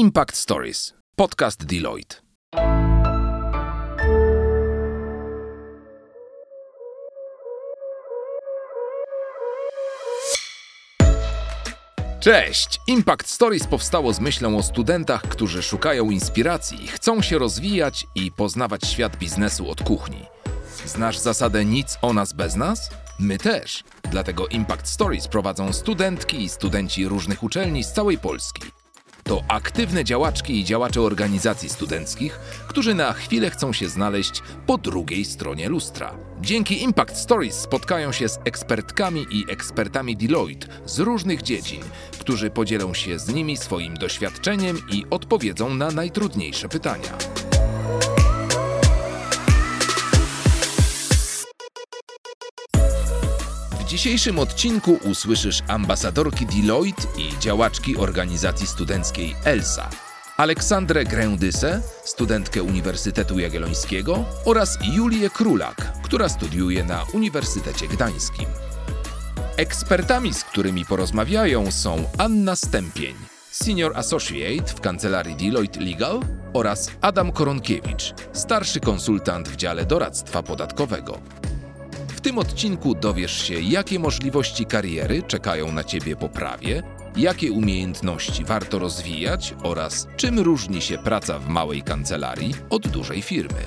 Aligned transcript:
Impact 0.00 0.36
Stories, 0.36 0.94
podcast 1.16 1.64
Deloitte. 1.64 2.16
Cześć! 12.20 12.80
Impact 12.86 13.28
Stories 13.28 13.66
powstało 13.66 14.12
z 14.12 14.20
myślą 14.20 14.58
o 14.58 14.62
studentach, 14.62 15.22
którzy 15.22 15.62
szukają 15.62 16.10
inspiracji, 16.10 16.88
chcą 16.88 17.22
się 17.22 17.38
rozwijać 17.38 18.06
i 18.14 18.32
poznawać 18.32 18.86
świat 18.86 19.16
biznesu 19.16 19.70
od 19.70 19.82
kuchni. 19.82 20.26
Znasz 20.86 21.18
zasadę 21.18 21.64
nic 21.64 21.98
o 22.02 22.12
nas 22.12 22.32
bez 22.32 22.56
nas? 22.56 22.90
My 23.18 23.38
też. 23.38 23.84
Dlatego 24.10 24.48
Impact 24.48 24.88
Stories 24.88 25.28
prowadzą 25.28 25.72
studentki 25.72 26.42
i 26.42 26.48
studenci 26.48 27.08
różnych 27.08 27.42
uczelni 27.42 27.84
z 27.84 27.92
całej 27.92 28.18
Polski. 28.18 28.79
To 29.24 29.42
aktywne 29.48 30.04
działaczki 30.04 30.60
i 30.60 30.64
działacze 30.64 31.00
organizacji 31.00 31.68
studenckich, 31.68 32.40
którzy 32.68 32.94
na 32.94 33.12
chwilę 33.12 33.50
chcą 33.50 33.72
się 33.72 33.88
znaleźć 33.88 34.42
po 34.66 34.78
drugiej 34.78 35.24
stronie 35.24 35.68
lustra. 35.68 36.14
Dzięki 36.40 36.82
Impact 36.82 37.16
Stories 37.16 37.54
spotkają 37.54 38.12
się 38.12 38.28
z 38.28 38.38
ekspertkami 38.44 39.26
i 39.30 39.44
ekspertami 39.52 40.16
Deloitte 40.16 40.66
z 40.86 40.98
różnych 40.98 41.42
dziedzin, 41.42 41.82
którzy 42.18 42.50
podzielą 42.50 42.94
się 42.94 43.18
z 43.18 43.28
nimi 43.28 43.56
swoim 43.56 43.94
doświadczeniem 43.94 44.78
i 44.92 45.04
odpowiedzą 45.10 45.74
na 45.74 45.90
najtrudniejsze 45.90 46.68
pytania. 46.68 47.39
Dzisiejszym 53.90 54.38
odcinku 54.38 54.98
usłyszysz 55.04 55.62
ambasadorki 55.68 56.46
Deloitte 56.46 57.02
i 57.18 57.38
działaczki 57.38 57.96
organizacji 57.96 58.66
studenckiej 58.66 59.36
ELSA, 59.44 59.90
Aleksandrę 60.36 61.04
Grędysę, 61.04 61.82
studentkę 62.04 62.62
Uniwersytetu 62.62 63.38
Jagiellońskiego 63.38 64.24
oraz 64.44 64.78
Julię 64.94 65.30
Królak, 65.30 65.92
która 66.02 66.28
studiuje 66.28 66.84
na 66.84 67.04
Uniwersytecie 67.12 67.88
Gdańskim. 67.88 68.46
Ekspertami, 69.56 70.34
z 70.34 70.44
którymi 70.44 70.84
porozmawiają 70.84 71.70
są 71.70 72.04
Anna 72.18 72.56
Stępień, 72.56 73.14
Senior 73.50 73.96
Associate 73.96 74.72
w 74.74 74.80
kancelarii 74.80 75.36
Deloitte 75.36 75.80
Legal 75.80 76.20
oraz 76.52 76.90
Adam 77.00 77.32
Koronkiewicz, 77.32 78.14
starszy 78.32 78.80
konsultant 78.80 79.48
w 79.48 79.56
dziale 79.56 79.86
doradztwa 79.86 80.42
podatkowego. 80.42 81.18
W 82.20 82.22
tym 82.22 82.38
odcinku 82.38 82.94
dowiesz 82.94 83.42
się, 83.42 83.60
jakie 83.60 83.98
możliwości 83.98 84.66
kariery 84.66 85.22
czekają 85.22 85.72
na 85.72 85.84
Ciebie 85.84 86.16
po 86.16 86.28
prawie, 86.28 86.82
jakie 87.16 87.52
umiejętności 87.52 88.44
warto 88.44 88.78
rozwijać 88.78 89.54
oraz 89.62 90.06
czym 90.16 90.38
różni 90.38 90.82
się 90.82 90.98
praca 90.98 91.38
w 91.38 91.48
małej 91.48 91.82
kancelarii 91.82 92.54
od 92.70 92.88
dużej 92.88 93.22
firmy. 93.22 93.60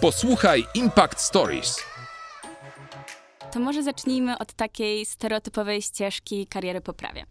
Posłuchaj 0.00 0.64
Impact 0.74 1.20
Stories. 1.20 1.93
To 3.54 3.60
może 3.60 3.82
zacznijmy 3.82 4.38
od 4.38 4.52
takiej 4.52 5.06
stereotypowej 5.06 5.82
ścieżki 5.82 6.46
kariery 6.46 6.80
po 6.80 6.92
prawie. 6.92 7.26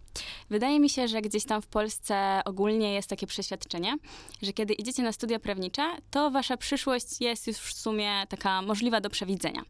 Wydaje 0.50 0.80
mi 0.80 0.90
się, 0.90 1.08
że 1.08 1.22
gdzieś 1.22 1.46
tam 1.46 1.62
w 1.62 1.68
Polsce 1.68 2.42
ogólnie 2.46 2.94
jest 2.94 3.10
takie 3.10 3.28
przeświadczenie, 3.28 3.98
że 4.42 4.54
kiedy 4.54 4.74
idziecie 4.74 5.04
na 5.04 5.12
studia 5.12 5.40
prawnicze, 5.40 5.84
to 6.12 6.32
wasza 6.32 6.58
przyszłość 6.58 7.22
jest 7.22 7.48
już 7.48 7.58
w 7.58 7.74
sumie 7.74 8.12
taka 8.30 8.62
możliwa 8.62 9.02
do 9.02 9.10
przewidzenia. 9.10 9.62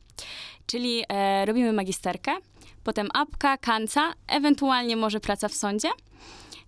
Czyli 0.65 1.03
e, 1.09 1.45
robimy 1.45 1.73
magisterkę, 1.73 2.31
potem 2.83 3.09
apka, 3.13 3.57
kanca, 3.57 4.13
ewentualnie 4.27 4.95
może 4.95 5.19
praca 5.19 5.47
w 5.47 5.53
sądzie 5.53 5.89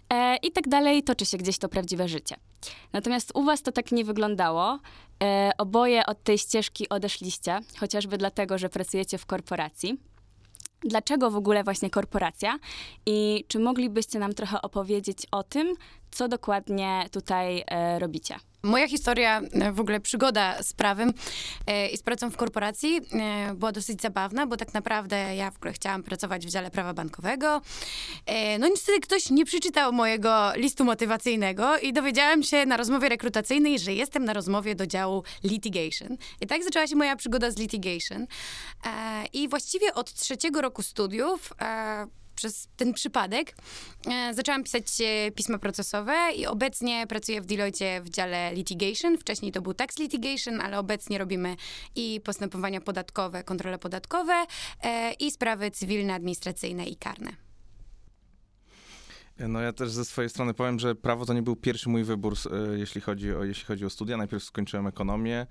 e, 0.09 0.37
i 0.37 0.51
tak 0.51 0.67
dalej 0.67 1.03
toczy 1.03 1.25
się 1.25 1.37
gdzieś 1.37 1.57
to 1.57 1.69
prawdziwe 1.69 2.07
życie. 2.07 2.35
Natomiast 2.93 3.31
u 3.33 3.43
was 3.43 3.61
to 3.61 3.71
tak 3.71 3.91
nie 3.91 4.05
wyglądało. 4.05 4.79
E, 5.23 5.51
oboje 5.57 6.05
od 6.05 6.23
tej 6.23 6.37
ścieżki 6.37 6.89
odeszliście, 6.89 7.59
chociażby 7.79 8.17
dlatego, 8.17 8.57
że 8.57 8.69
pracujecie 8.69 9.17
w 9.17 9.25
korporacji. 9.25 9.97
Dlaczego 10.81 11.31
w 11.31 11.35
ogóle 11.35 11.63
właśnie 11.63 11.89
korporacja? 11.89 12.59
I 13.05 13.45
czy 13.47 13.59
moglibyście 13.59 14.19
nam 14.19 14.33
trochę 14.33 14.61
opowiedzieć 14.61 15.17
o 15.31 15.43
tym, 15.43 15.75
co 16.15 16.27
dokładnie 16.27 17.05
tutaj 17.11 17.63
e, 17.67 17.99
robicie? 17.99 18.35
Moja 18.63 18.87
historia, 18.87 19.41
e, 19.41 19.71
w 19.71 19.79
ogóle 19.79 19.99
przygoda 19.99 20.63
z 20.63 20.73
prawem 20.73 21.13
e, 21.67 21.87
i 21.87 21.97
z 21.97 22.03
pracą 22.03 22.29
w 22.29 22.37
korporacji 22.37 23.01
była 23.55 23.71
dosyć 23.71 24.01
zabawna, 24.01 24.47
bo 24.47 24.57
tak 24.57 24.73
naprawdę 24.73 25.35
ja 25.35 25.51
w 25.51 25.57
ogóle 25.57 25.73
chciałam 25.73 26.03
pracować 26.03 26.45
w 26.45 26.49
dziale 26.49 26.71
prawa 26.71 26.93
bankowego. 26.93 27.61
No 28.59 28.67
niestety 28.67 28.99
ktoś 28.99 29.29
nie 29.29 29.45
przeczytał 29.45 29.93
mojego 29.93 30.51
listu 30.55 30.85
motywacyjnego 30.85 31.77
i 31.77 31.93
dowiedziałam 31.93 32.43
się 32.43 32.65
na 32.65 32.77
rozmowie 32.77 33.09
rekrutacyjnej, 33.09 33.79
że 33.79 33.93
jestem 33.93 34.25
na 34.25 34.33
rozmowie 34.33 34.75
do 34.75 34.87
działu 34.87 35.23
litigation. 35.43 36.17
I 36.41 36.47
tak 36.47 36.63
zaczęła 36.63 36.87
się 36.87 36.95
moja 36.95 37.15
przygoda 37.15 37.51
z 37.51 37.57
litigation. 37.57 38.27
I 39.33 39.49
właściwie 39.49 39.93
od 39.93 40.13
trzeciego 40.13 40.61
roku 40.61 40.83
studiów 40.83 41.53
przez 42.35 42.67
ten 42.77 42.93
przypadek 42.93 43.55
e, 44.11 44.33
zaczęłam 44.33 44.63
pisać 44.63 45.01
e, 45.01 45.31
pisma 45.31 45.57
procesowe 45.57 46.15
i 46.35 46.45
obecnie 46.45 47.07
pracuję 47.07 47.41
w 47.41 47.45
Deloitte 47.45 48.01
w 48.01 48.09
dziale 48.09 48.53
litigation. 48.53 49.17
Wcześniej 49.17 49.51
to 49.51 49.61
był 49.61 49.73
tax 49.73 49.99
litigation, 49.99 50.61
ale 50.61 50.79
obecnie 50.79 51.17
robimy 51.17 51.55
i 51.95 52.21
postępowania 52.23 52.81
podatkowe, 52.81 53.43
kontrole 53.43 53.79
podatkowe 53.79 54.45
e, 54.83 55.13
i 55.13 55.31
sprawy 55.31 55.71
cywilne, 55.71 56.13
administracyjne 56.13 56.85
i 56.85 56.95
karne. 56.95 57.31
No 59.39 59.61
ja 59.61 59.73
też 59.73 59.91
ze 59.91 60.05
swojej 60.05 60.29
strony 60.29 60.53
powiem, 60.53 60.79
że 60.79 60.95
prawo 60.95 61.25
to 61.25 61.33
nie 61.33 61.41
był 61.41 61.55
pierwszy 61.55 61.89
mój 61.89 62.03
wybór, 62.03 62.35
jeśli 62.75 63.01
chodzi 63.01 63.35
o, 63.35 63.43
jeśli 63.43 63.65
chodzi 63.65 63.85
o 63.85 63.89
studia. 63.89 64.17
Najpierw 64.17 64.43
skończyłem 64.43 64.87
ekonomię, 64.87 65.47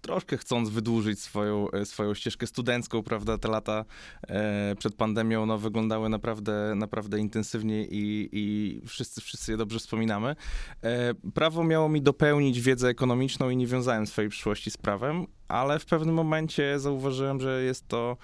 troszkę 0.00 0.36
chcąc 0.36 0.70
wydłużyć 0.70 1.20
swoją, 1.20 1.70
e, 1.70 1.84
swoją 1.84 2.14
ścieżkę 2.14 2.46
studencką, 2.46 3.02
prawda, 3.02 3.38
te 3.38 3.48
lata 3.48 3.84
e, 4.28 4.74
przed 4.78 4.94
pandemią, 4.94 5.46
no 5.46 5.58
wyglądały 5.58 6.08
naprawdę, 6.08 6.74
naprawdę 6.76 7.18
intensywnie 7.18 7.84
i, 7.84 8.28
i 8.32 8.80
wszyscy, 8.86 9.20
wszyscy 9.20 9.52
je 9.52 9.56
dobrze 9.56 9.78
wspominamy. 9.78 10.36
E, 10.82 11.14
prawo 11.14 11.64
miało 11.64 11.88
mi 11.88 12.02
dopełnić 12.02 12.60
wiedzę 12.60 12.88
ekonomiczną 12.88 13.50
i 13.50 13.56
nie 13.56 13.66
wiązałem 13.66 14.06
swojej 14.06 14.30
przyszłości 14.30 14.70
z 14.70 14.76
prawem, 14.76 15.26
ale 15.48 15.78
w 15.78 15.86
pewnym 15.86 16.14
momencie 16.14 16.78
zauważyłem, 16.78 17.40
że 17.40 17.62
jest 17.62 17.88
to, 17.88 18.16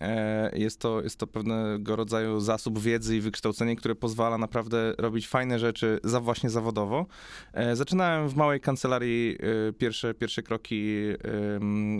e, 0.00 0.58
jest 0.58 0.80
to, 0.80 1.02
jest 1.02 1.18
to 1.18 1.26
pewnego 1.26 1.96
rodzaju 1.96 2.40
zasób 2.40 2.78
wiedzy 2.78 3.16
i 3.16 3.20
wykształcenie, 3.20 3.76
które 3.76 3.94
pozwala 3.94 4.38
naprawdę 4.38 4.94
robić 4.98 5.28
fajne 5.28 5.58
rzeczy 5.58 6.00
za 6.04 6.20
właśnie 6.20 6.50
zawodowo. 6.50 7.06
E, 7.52 7.76
zaczynałem 7.76 8.28
w 8.28 8.36
małej 8.36 8.60
kancelarii 8.60 9.36
e, 9.68 9.72
pierwsze, 9.72 10.14
pierwsze 10.14 10.42
kroki 10.42 10.90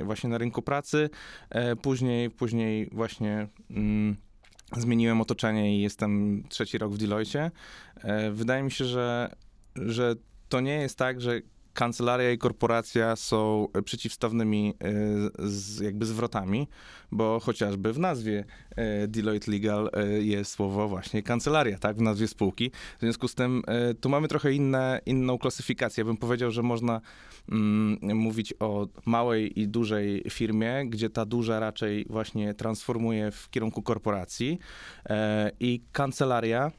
właśnie 0.04 0.30
na 0.30 0.38
rynku 0.38 0.62
pracy, 0.62 1.10
później, 1.82 2.30
później 2.30 2.88
właśnie 2.92 3.48
mm, 3.70 4.16
zmieniłem 4.76 5.20
otoczenie 5.20 5.78
i 5.78 5.80
jestem 5.80 6.42
trzeci 6.48 6.78
rok 6.78 6.92
w 6.92 6.98
Deloitte. 6.98 7.50
Wydaje 8.32 8.62
mi 8.62 8.70
się, 8.70 8.84
że, 8.84 9.34
że 9.76 10.14
to 10.48 10.60
nie 10.60 10.74
jest 10.74 10.98
tak, 10.98 11.20
że 11.20 11.40
kancelaria 11.74 12.30
i 12.30 12.38
korporacja 12.38 13.16
są 13.16 13.66
przeciwstawnymi 13.84 14.74
e, 14.80 15.48
z, 15.48 15.80
jakby 15.80 16.06
zwrotami, 16.06 16.68
bo 17.12 17.40
chociażby 17.40 17.92
w 17.92 17.98
nazwie 17.98 18.44
e, 18.76 19.08
Deloitte 19.08 19.50
Legal 19.50 19.90
e, 19.92 20.06
jest 20.06 20.52
słowo 20.52 20.88
właśnie 20.88 21.22
kancelaria, 21.22 21.78
tak, 21.78 21.96
w 21.96 22.02
nazwie 22.02 22.28
spółki. 22.28 22.70
W 22.98 23.00
związku 23.00 23.28
z 23.28 23.34
tym 23.34 23.62
e, 23.66 23.94
tu 23.94 24.08
mamy 24.08 24.28
trochę 24.28 24.52
inne, 24.52 25.00
inną 25.06 25.38
klasyfikację. 25.38 26.00
Ja 26.00 26.04
bym 26.04 26.16
powiedział, 26.16 26.50
że 26.50 26.62
można 26.62 27.00
mm, 27.48 27.98
mówić 28.16 28.54
o 28.60 28.86
małej 29.06 29.60
i 29.60 29.68
dużej 29.68 30.22
firmie, 30.30 30.86
gdzie 30.86 31.10
ta 31.10 31.24
duża 31.24 31.60
raczej 31.60 32.06
właśnie 32.10 32.54
transformuje 32.54 33.30
w 33.30 33.50
kierunku 33.50 33.82
korporacji 33.82 34.58
e, 35.08 35.50
i 35.60 35.82
kancelaria 35.92 36.70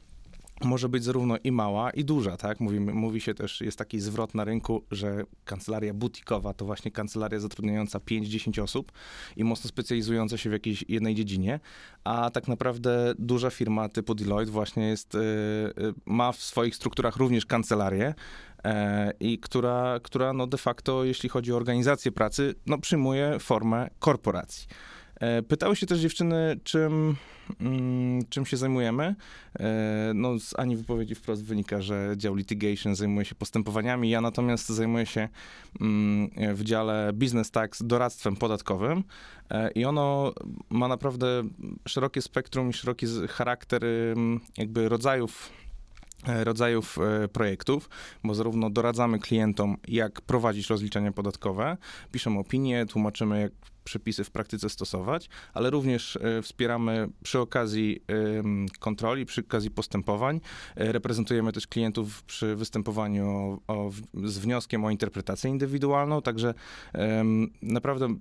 może 0.64 0.88
być 0.88 1.04
zarówno 1.04 1.36
i 1.44 1.52
mała, 1.52 1.90
i 1.90 2.04
duża, 2.04 2.36
tak? 2.36 2.60
Mówi, 2.60 2.80
mówi 2.80 3.20
się 3.20 3.34
też, 3.34 3.60
jest 3.60 3.78
taki 3.78 4.00
zwrot 4.00 4.34
na 4.34 4.44
rynku, 4.44 4.84
że 4.90 5.24
kancelaria 5.44 5.94
butikowa 5.94 6.54
to 6.54 6.64
właśnie 6.64 6.90
kancelaria 6.90 7.40
zatrudniająca 7.40 7.98
5-10 7.98 8.62
osób 8.62 8.92
i 9.36 9.44
mocno 9.44 9.68
specjalizująca 9.68 10.38
się 10.38 10.50
w 10.50 10.52
jakiejś 10.52 10.84
jednej 10.88 11.14
dziedzinie, 11.14 11.60
a 12.04 12.30
tak 12.30 12.48
naprawdę 12.48 13.14
duża 13.18 13.50
firma 13.50 13.88
typu 13.88 14.14
Deloitte 14.14 14.52
właśnie 14.52 14.88
jest, 14.88 15.14
y, 15.14 15.18
y, 15.18 15.72
ma 16.06 16.32
w 16.32 16.42
swoich 16.42 16.76
strukturach 16.76 17.16
również 17.16 17.46
kancelarię, 17.46 18.14
e, 18.64 19.12
i 19.20 19.38
która, 19.38 20.00
która 20.02 20.32
no 20.32 20.46
de 20.46 20.58
facto, 20.58 21.04
jeśli 21.04 21.28
chodzi 21.28 21.52
o 21.52 21.56
organizację 21.56 22.12
pracy, 22.12 22.54
no 22.66 22.78
przyjmuje 22.78 23.38
formę 23.38 23.90
korporacji. 23.98 24.66
E, 25.22 25.42
Pytały 25.42 25.76
się 25.76 25.86
też 25.86 25.98
dziewczyny, 25.98 26.60
czym, 26.64 27.16
mm, 27.60 28.22
czym 28.28 28.46
się 28.46 28.56
zajmujemy. 28.56 29.14
E, 29.60 30.12
No, 30.14 30.38
z 30.38 30.58
Ani 30.58 30.76
wypowiedzi 30.76 31.14
wprost 31.14 31.44
wynika, 31.44 31.80
że 31.82 32.14
dział 32.16 32.34
litigation 32.34 32.94
zajmuje 32.94 33.24
się 33.24 33.34
postępowaniami. 33.34 34.10
Ja 34.10 34.20
natomiast 34.20 34.68
zajmuję 34.68 35.06
się 35.06 35.28
mm, 35.80 36.30
w 36.54 36.64
dziale 36.64 37.12
business 37.12 37.50
tax 37.50 37.82
doradztwem 37.82 38.36
podatkowym 38.36 39.04
E, 39.50 39.70
i 39.70 39.84
ono 39.84 40.32
ma 40.70 40.88
naprawdę 40.88 41.42
szerokie 41.88 42.22
spektrum 42.22 42.70
i 42.70 42.72
szeroki 42.72 43.06
charakter 43.28 43.82
jakby 44.56 44.88
rodzajów 44.88 45.50
rodzajów 46.26 46.98
e, 46.98 47.28
projektów, 47.28 47.88
bo 48.24 48.34
zarówno 48.34 48.70
doradzamy 48.70 49.18
klientom, 49.18 49.76
jak 49.88 50.20
prowadzić 50.20 50.70
rozliczenia 50.70 51.12
podatkowe, 51.12 51.76
piszemy 52.12 52.38
opinie, 52.38 52.86
tłumaczymy, 52.86 53.40
jak 53.40 53.52
przepisy 53.84 54.24
w 54.24 54.30
praktyce 54.30 54.70
stosować, 54.70 55.28
ale 55.54 55.70
również 55.70 56.16
e, 56.16 56.42
wspieramy 56.42 57.08
przy 57.22 57.38
okazji 57.40 58.02
kontroli, 58.78 59.26
przy 59.26 59.40
okazji 59.40 59.70
postępowań. 59.70 60.40
E, 60.76 60.92
Reprezentujemy 60.92 61.52
też 61.52 61.66
klientów 61.66 62.22
przy 62.22 62.56
występowaniu 62.56 63.26
o, 63.66 63.74
o, 63.74 63.90
z 64.24 64.38
wnioskiem 64.38 64.84
o 64.84 64.90
interpretację 64.90 65.50
indywidualną, 65.50 66.22
także 66.22 66.54
naprawdę 67.62 68.14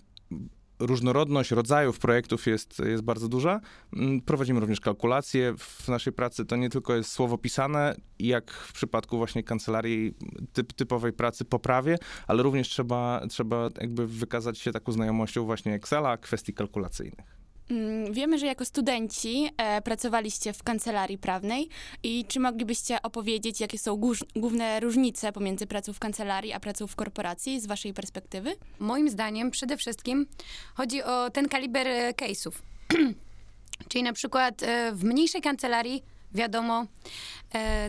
różnorodność 0.81 1.51
rodzajów 1.51 2.00
projektów 2.00 2.48
jest, 2.48 2.80
jest 2.80 3.04
bardzo 3.04 3.28
duża. 3.28 3.62
Mm, 3.94 4.22
Prowadzimy 4.22 4.60
również 4.60 4.80
kalkulacje 4.80 5.54
w 5.57 5.88
naszej 5.88 6.13
pracy. 6.13 6.45
To 6.45 6.56
nie 6.56 6.69
tylko 6.69 6.95
jest 6.95 7.12
słowo 7.12 7.38
pisane, 7.38 7.95
jak 8.19 8.51
w 8.51 8.74
przypadku 8.74 9.18
właśnie 9.18 9.44
kancelarii 9.44 10.13
typ, 10.54 10.74
typowej 10.74 11.13
pracy 11.13 11.45
po 11.45 11.60
prawie, 11.60 11.98
ale 12.28 12.44
również 12.44 12.69
trzeba, 12.69 13.22
trzeba 13.30 13.69
jakby 13.81 14.07
wykazać 14.07 14.60
się 14.60 14.72
taką 14.72 14.92
znajomością 14.92 15.45
właśnie 15.45 15.74
Excela, 15.74 16.18
kwestii 16.18 16.54
kalkulacyjnych. 16.54 17.41
Mm, 17.72 18.14
Wiemy, 18.14 18.40
że 18.40 18.46
jako 18.46 18.66
studenci 18.66 19.50
e, 19.58 19.82
pracowaliście 19.82 20.54
w 20.54 20.64
kancelarii 20.64 21.18
prawnej 21.18 21.70
i 22.04 22.26
czy 22.28 22.40
moglibyście 22.40 23.02
opowiedzieć, 23.02 23.60
jakie 23.60 23.80
są 23.80 24.02
główne 24.36 24.80
różnice 24.80 25.32
pomiędzy 25.32 25.68
pracą 25.68 25.94
w 25.94 26.00
kancelarii 26.00 26.54
a 26.54 26.60
pracą 26.60 26.88
w 26.88 26.96
korporacji 26.96 27.60
z 27.60 27.66
waszej 27.66 27.94
perspektywy? 27.94 28.56
Moim 28.80 29.10
zdaniem 29.10 29.52
przede 29.52 29.78
wszystkim 29.78 30.28
chodzi 30.74 31.04
o 31.04 31.30
ten 31.30 31.50
kaliber 31.50 31.88
e, 31.88 32.14
case'ów. 32.14 32.52
Czyli 33.90 34.04
na 34.04 34.14
przykład 34.14 34.64
e, 34.64 34.92
w 34.92 35.04
mniejszej 35.04 35.42
kancelarii, 35.42 36.04
wiadomo, 36.34 36.86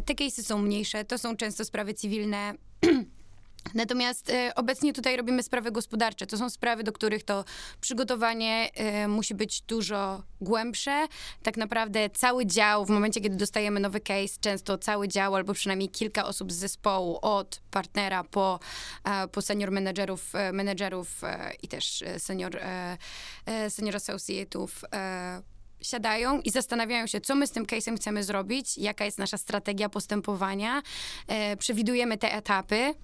te 0.04 0.14
case'y 0.14 0.42
są 0.42 0.58
mniejsze, 0.58 1.04
to 1.04 1.18
są 1.18 1.36
często 1.36 1.64
sprawy 1.64 1.94
cywilne. 1.94 2.54
Natomiast 3.74 4.30
e, 4.30 4.52
obecnie 4.54 4.92
tutaj 4.92 5.16
robimy 5.16 5.42
sprawy 5.42 5.72
gospodarcze. 5.72 6.26
To 6.26 6.38
są 6.38 6.50
sprawy, 6.50 6.84
do 6.84 6.92
których 6.92 7.22
to 7.22 7.44
przygotowanie 7.80 8.70
e, 8.74 9.08
musi 9.08 9.34
być 9.34 9.60
dużo 9.60 10.22
głębsze. 10.40 11.06
Tak 11.42 11.56
naprawdę 11.56 12.10
cały 12.10 12.46
dział, 12.46 12.86
w 12.86 12.90
momencie, 12.90 13.20
kiedy 13.20 13.36
dostajemy 13.36 13.80
nowy 13.80 14.00
case, 14.00 14.38
często 14.40 14.78
cały 14.78 15.08
dział 15.08 15.34
albo 15.34 15.54
przynajmniej 15.54 15.88
kilka 15.88 16.24
osób 16.26 16.52
z 16.52 16.56
zespołu, 16.56 17.18
od 17.22 17.60
partnera 17.70 18.24
po, 18.24 18.60
e, 19.04 19.28
po 19.28 19.42
senior 19.42 19.70
menedżerów, 19.70 20.34
e, 20.34 20.52
menedżerów 20.52 21.24
e, 21.24 21.52
i 21.62 21.68
też 21.68 22.02
e, 22.02 22.18
senior, 22.18 22.56
e, 22.56 22.98
e, 23.46 23.70
senior 23.70 23.94
associate'ów, 23.94 24.68
e, 24.94 25.42
siadają 25.80 26.40
i 26.40 26.50
zastanawiają 26.50 27.06
się, 27.06 27.20
co 27.20 27.34
my 27.34 27.46
z 27.46 27.50
tym 27.50 27.64
case'em 27.64 27.96
chcemy 27.96 28.24
zrobić, 28.24 28.78
jaka 28.78 29.04
jest 29.04 29.18
nasza 29.18 29.38
strategia 29.38 29.88
postępowania. 29.88 30.82
E, 31.28 31.56
przewidujemy 31.56 32.18
te 32.18 32.32
etapy. 32.32 32.94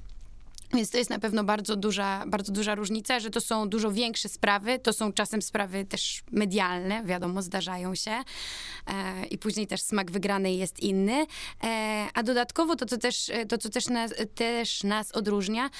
Więc 0.74 0.90
to 0.90 0.98
jest 0.98 1.10
na 1.10 1.18
pewno 1.18 1.44
bardzo 1.44 1.76
duża, 1.76 2.24
bardzo 2.26 2.52
duża 2.52 2.74
różnica, 2.74 3.20
że 3.20 3.30
to 3.30 3.40
są 3.40 3.68
dużo 3.68 3.92
większe 3.92 4.28
sprawy, 4.28 4.78
to 4.78 4.92
są 4.92 5.12
czasem 5.12 5.42
sprawy 5.42 5.84
też 5.84 6.22
medialne, 6.32 7.04
wiadomo, 7.04 7.42
zdarzają 7.42 7.94
się 7.94 8.10
e, 8.10 9.26
i 9.26 9.38
później 9.38 9.66
też 9.66 9.82
smak 9.82 10.10
wygranej 10.10 10.58
jest 10.58 10.80
inny. 10.80 11.26
E, 11.64 12.06
a 12.14 12.22
dodatkowo 12.22 12.76
to, 12.76 12.86
co 12.86 12.98
też, 12.98 13.30
to, 13.48 13.58
co 13.58 13.68
też 13.68 13.88
nas, 13.88 14.14
też 14.34 14.84
nas 14.84 15.12
odróżnia, 15.12 15.70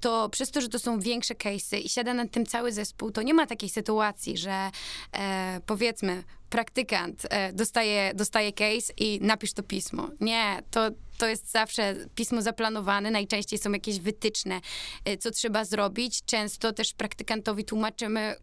to 0.00 0.28
przez 0.28 0.50
to, 0.50 0.60
że 0.60 0.68
to 0.68 0.78
są 0.78 1.00
większe 1.00 1.34
case'y 1.34 1.84
i 1.84 1.88
siada 1.88 2.14
nad 2.14 2.30
tym 2.30 2.46
cały 2.46 2.72
zespół, 2.72 3.10
to 3.10 3.22
nie 3.22 3.34
ma 3.34 3.46
takiej 3.46 3.68
sytuacji, 3.68 4.38
że 4.38 4.70
e, 5.12 5.60
powiedzmy 5.66 6.22
praktykant 6.50 7.26
e, 7.30 7.52
dostaje, 7.52 8.12
dostaje 8.14 8.52
case 8.52 8.92
i 8.96 9.18
napisz 9.22 9.52
to 9.52 9.62
pismo. 9.62 10.08
Nie, 10.20 10.62
to, 10.70 10.90
to 11.18 11.26
jest 11.26 11.50
zawsze 11.50 11.94
pismo 12.14 12.42
zaplanowane, 12.42 13.10
najczęściej 13.10 13.58
są 13.58 13.72
jakieś 13.72 13.98
wytyczne, 13.98 14.60
e, 15.04 15.16
co 15.16 15.30
trzeba 15.30 15.64
zrobić. 15.64 16.24
Często 16.24 16.72
też 16.72 16.94
praktykantowi 16.94 17.64
tłumaczymy 17.64 18.36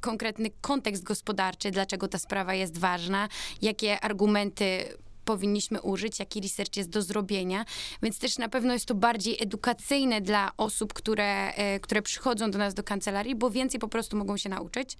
konkretny 0.00 0.50
kontekst 0.60 1.02
gospodarczy, 1.02 1.70
dlaczego 1.70 2.08
ta 2.08 2.18
sprawa 2.18 2.54
jest 2.54 2.78
ważna, 2.78 3.28
jakie 3.62 4.00
argumenty 4.00 4.84
powinniśmy 5.24 5.80
użyć, 5.80 6.18
jaki 6.18 6.40
research 6.40 6.76
jest 6.76 6.88
do 6.88 7.02
zrobienia, 7.02 7.64
więc 8.02 8.18
też 8.18 8.38
na 8.38 8.48
pewno 8.48 8.72
jest 8.72 8.86
to 8.86 8.94
bardziej 8.94 9.42
edukacyjne 9.42 10.20
dla 10.20 10.52
osób, 10.56 10.92
które, 10.92 11.54
e, 11.54 11.80
które 11.80 12.02
przychodzą 12.02 12.50
do 12.50 12.58
nas 12.58 12.74
do 12.74 12.82
kancelarii, 12.82 13.34
bo 13.34 13.50
więcej 13.50 13.80
po 13.80 13.88
prostu 13.88 14.16
mogą 14.16 14.36
się 14.36 14.48
nauczyć, 14.48 14.96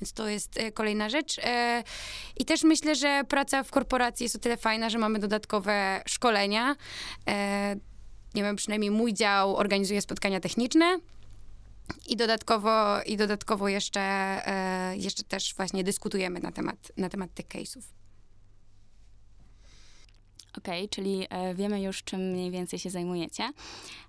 więc 0.00 0.12
to 0.12 0.28
jest 0.28 0.58
e, 0.58 0.72
kolejna 0.72 1.08
rzecz. 1.08 1.38
E, 1.38 1.82
I 2.36 2.44
też 2.44 2.62
myślę, 2.62 2.94
że 2.94 3.22
praca 3.28 3.62
w 3.62 3.70
korporacji 3.70 4.24
jest 4.24 4.36
o 4.36 4.38
tyle 4.38 4.56
fajna, 4.56 4.90
że 4.90 4.98
mamy 4.98 5.18
dodatkowe 5.18 6.02
szkolenia. 6.06 6.76
Nie 8.34 8.42
wiem, 8.42 8.56
przynajmniej 8.56 8.90
mój 8.90 9.14
dział 9.14 9.56
organizuje 9.56 10.00
spotkania 10.00 10.40
techniczne, 10.40 10.98
i 12.06 12.16
dodatkowo, 12.16 13.02
i 13.02 13.16
dodatkowo 13.16 13.68
jeszcze, 13.68 14.40
jeszcze 14.96 15.24
też 15.24 15.54
właśnie 15.54 15.84
dyskutujemy 15.84 16.40
na 16.40 16.52
temat, 16.52 16.92
na 16.96 17.08
temat 17.08 17.34
tych 17.34 17.46
case'ów. 17.46 18.03
Okej, 20.58 20.88
czyli 20.88 21.26
e, 21.30 21.54
wiemy 21.54 21.82
już, 21.82 22.02
czym 22.02 22.20
mniej 22.20 22.50
więcej 22.50 22.78
się 22.78 22.90
zajmujecie, 22.90 23.50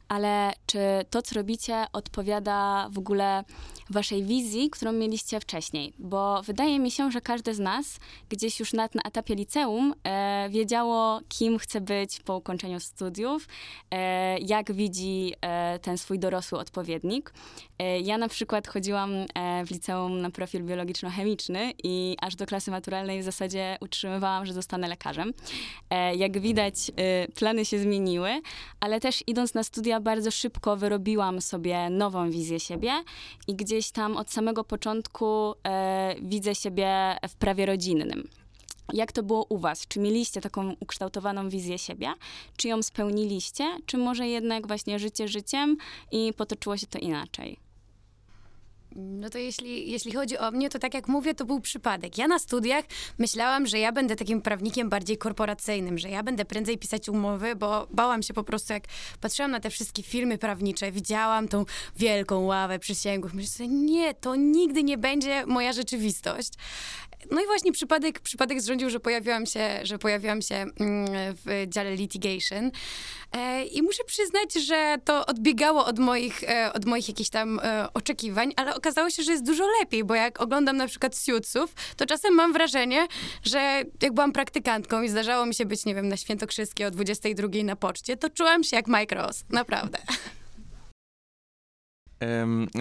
ale 0.08 0.54
czy 0.66 0.80
to, 1.10 1.22
co 1.22 1.36
robicie, 1.36 1.86
odpowiada 1.94 2.88
w 2.92 2.98
ogóle 2.98 3.44
waszej 3.90 4.24
wizji, 4.24 4.70
którą 4.70 4.92
mieliście 4.92 5.40
wcześniej? 5.40 5.94
Bo 6.00 6.42
wydaje 6.42 6.80
mi 6.80 6.92
się, 6.92 7.12
że 7.12 7.22
każdy 7.22 7.54
z 7.54 7.60
nas 7.60 8.00
gdzieś 8.30 8.60
już 8.60 8.74
na, 8.74 8.84
na 8.84 9.02
etapie 9.02 9.36
liceum 9.36 9.94
e, 10.04 10.48
wiedziało, 10.50 11.20
kim 11.30 11.60
chce 11.60 11.82
być 11.82 12.20
po 12.20 12.38
ukończeniu 12.38 12.80
studiów, 12.80 13.48
e, 13.92 14.40
jak 14.40 14.72
widzi 14.72 15.34
e, 15.42 15.80
ten 15.80 15.98
swój 15.98 16.20
dorosły 16.20 16.60
odpowiednik. 16.60 17.34
E, 17.80 18.00
ja 18.00 18.18
na 18.18 18.28
przykład 18.28 18.68
chodziłam 18.68 19.12
e, 19.14 19.66
w 19.66 19.72
liceum 19.72 20.22
na 20.22 20.30
profil 20.30 20.64
biologiczno-chemiczny 20.64 21.74
i 21.84 22.18
aż 22.22 22.36
do 22.36 22.46
klasy 22.46 22.72
maturalnej 22.72 23.22
w 23.22 23.24
zasadzie 23.24 23.78
utrzymywałam, 23.82 24.46
że 24.46 24.54
zostanę 24.54 24.88
lekarzem. 24.88 25.34
E, 25.90 26.16
jak 26.16 26.40
widać, 26.40 26.76
plany 27.36 27.66
się 27.66 27.80
zmieniły, 27.80 28.42
ale 28.80 29.00
też 29.00 29.24
idąc 29.28 29.54
na 29.54 29.64
studia 29.64 29.95
bardzo 30.00 30.32
szybko 30.32 30.78
wyrobiłam 30.78 31.42
sobie 31.42 31.90
nową 31.90 32.32
wizję 32.32 32.60
siebie 32.60 32.92
i 33.48 33.56
gdzieś 33.56 33.92
tam 33.92 34.18
od 34.18 34.32
samego 34.32 34.64
początku 34.64 35.54
e, 35.64 36.16
widzę 36.22 36.56
siebie 36.56 37.18
w 37.30 37.36
prawie 37.36 37.66
rodzinnym. 37.66 38.28
Jak 38.94 39.12
to 39.12 39.24
było 39.24 39.46
u 39.50 39.58
was? 39.58 39.88
Czy 39.88 40.00
mieliście 40.00 40.42
taką 40.42 40.76
ukształtowaną 40.80 41.50
wizję 41.50 41.78
siebie? 41.78 42.14
Czy 42.58 42.68
ją 42.68 42.84
spełniliście? 42.84 43.78
Czy 43.86 43.98
może 43.98 44.28
jednak 44.28 44.68
właśnie 44.68 45.00
życie 45.00 45.28
życiem 45.28 45.78
i 46.12 46.34
potoczyło 46.38 46.78
się 46.78 46.88
to 46.88 47.00
inaczej? 47.00 47.65
No 48.96 49.30
to 49.30 49.38
jeśli, 49.38 49.92
jeśli 49.92 50.12
chodzi 50.12 50.38
o 50.38 50.52
mnie, 50.52 50.70
to 50.70 50.80
tak 50.80 50.94
jak 50.94 51.08
mówię, 51.08 51.36
to 51.36 51.46
był 51.46 51.62
przypadek. 51.62 52.18
Ja 52.18 52.28
na 52.28 52.40
studiach 52.40 52.86
myślałam, 53.18 53.68
że 53.68 53.80
ja 53.80 53.92
będę 53.92 54.16
takim 54.16 54.42
prawnikiem 54.42 54.90
bardziej 54.90 55.18
korporacyjnym, 55.18 55.98
że 55.98 56.10
ja 56.10 56.24
będę 56.24 56.46
prędzej 56.46 56.78
pisać 56.78 57.10
umowy, 57.10 57.56
bo 57.56 57.88
bałam 57.92 58.24
się 58.24 58.34
po 58.34 58.44
prostu, 58.44 58.74
jak 58.74 58.84
patrzyłam 59.22 59.52
na 59.52 59.60
te 59.60 59.70
wszystkie 59.70 60.04
firmy 60.04 60.38
prawnicze, 60.38 60.92
widziałam 60.92 61.48
tą 61.48 61.66
wielką 61.96 62.40
ławę 62.40 62.80
przysięgłych, 62.80 63.34
myślę 63.34 63.50
sobie, 63.50 63.70
nie, 63.70 64.14
to 64.14 64.36
nigdy 64.36 64.84
nie 64.84 64.98
będzie 64.98 65.46
moja 65.46 65.74
rzeczywistość. 65.74 66.50
No 67.32 67.42
i 67.42 67.46
właśnie 67.46 67.72
przypadek, 67.72 68.20
przypadek 68.20 68.62
zrządził, 68.62 68.90
że 68.90 69.00
pojawiłam 69.00 69.46
się, 69.46 69.80
że 69.84 70.00
pojawiłam 70.00 70.42
się 70.42 70.56
mm, 70.56 70.74
w 71.46 71.66
dziale 71.68 71.96
litigation 71.96 72.72
e, 73.32 73.66
i 73.66 73.82
muszę 73.82 74.04
przyznać, 74.04 74.54
że 74.54 74.98
to 75.06 75.26
odbiegało 75.26 75.86
od 75.86 76.00
moich, 76.00 76.44
e, 76.44 76.74
od 76.74 76.86
moich 76.86 77.08
jakichś 77.08 77.30
tam 77.30 77.60
e, 77.60 77.94
oczekiwań, 77.94 78.54
ale 78.56 78.76
okazało 78.76 79.10
się, 79.10 79.24
że 79.24 79.32
jest 79.32 79.46
dużo 79.46 79.64
lepiej, 79.80 80.04
bo 80.04 80.16
jak 80.16 80.42
oglądam 80.42 80.78
na 80.78 80.88
przykład 80.88 81.16
Suitsów, 81.16 81.74
to 81.98 82.06
czasem 82.06 82.34
mam 82.34 82.54
wrażenie, 82.54 83.08
że 83.44 83.84
jak 84.02 84.14
byłam 84.14 84.32
praktykantką 84.32 85.02
i 85.02 85.10
zdarzało 85.10 85.46
mi 85.46 85.56
się 85.56 85.66
być, 85.66 85.86
nie 85.86 85.96
wiem, 85.96 86.08
na 86.08 86.18
Świętokrzyskie 86.18 86.88
o 86.88 86.92
22 86.92 87.48
na 87.64 87.76
poczcie, 87.76 88.18
to 88.18 88.30
czułam 88.30 88.64
się 88.64 88.76
jak 88.76 88.88
Mike 88.88 89.16
Ross, 89.16 89.44
naprawdę. 89.50 89.98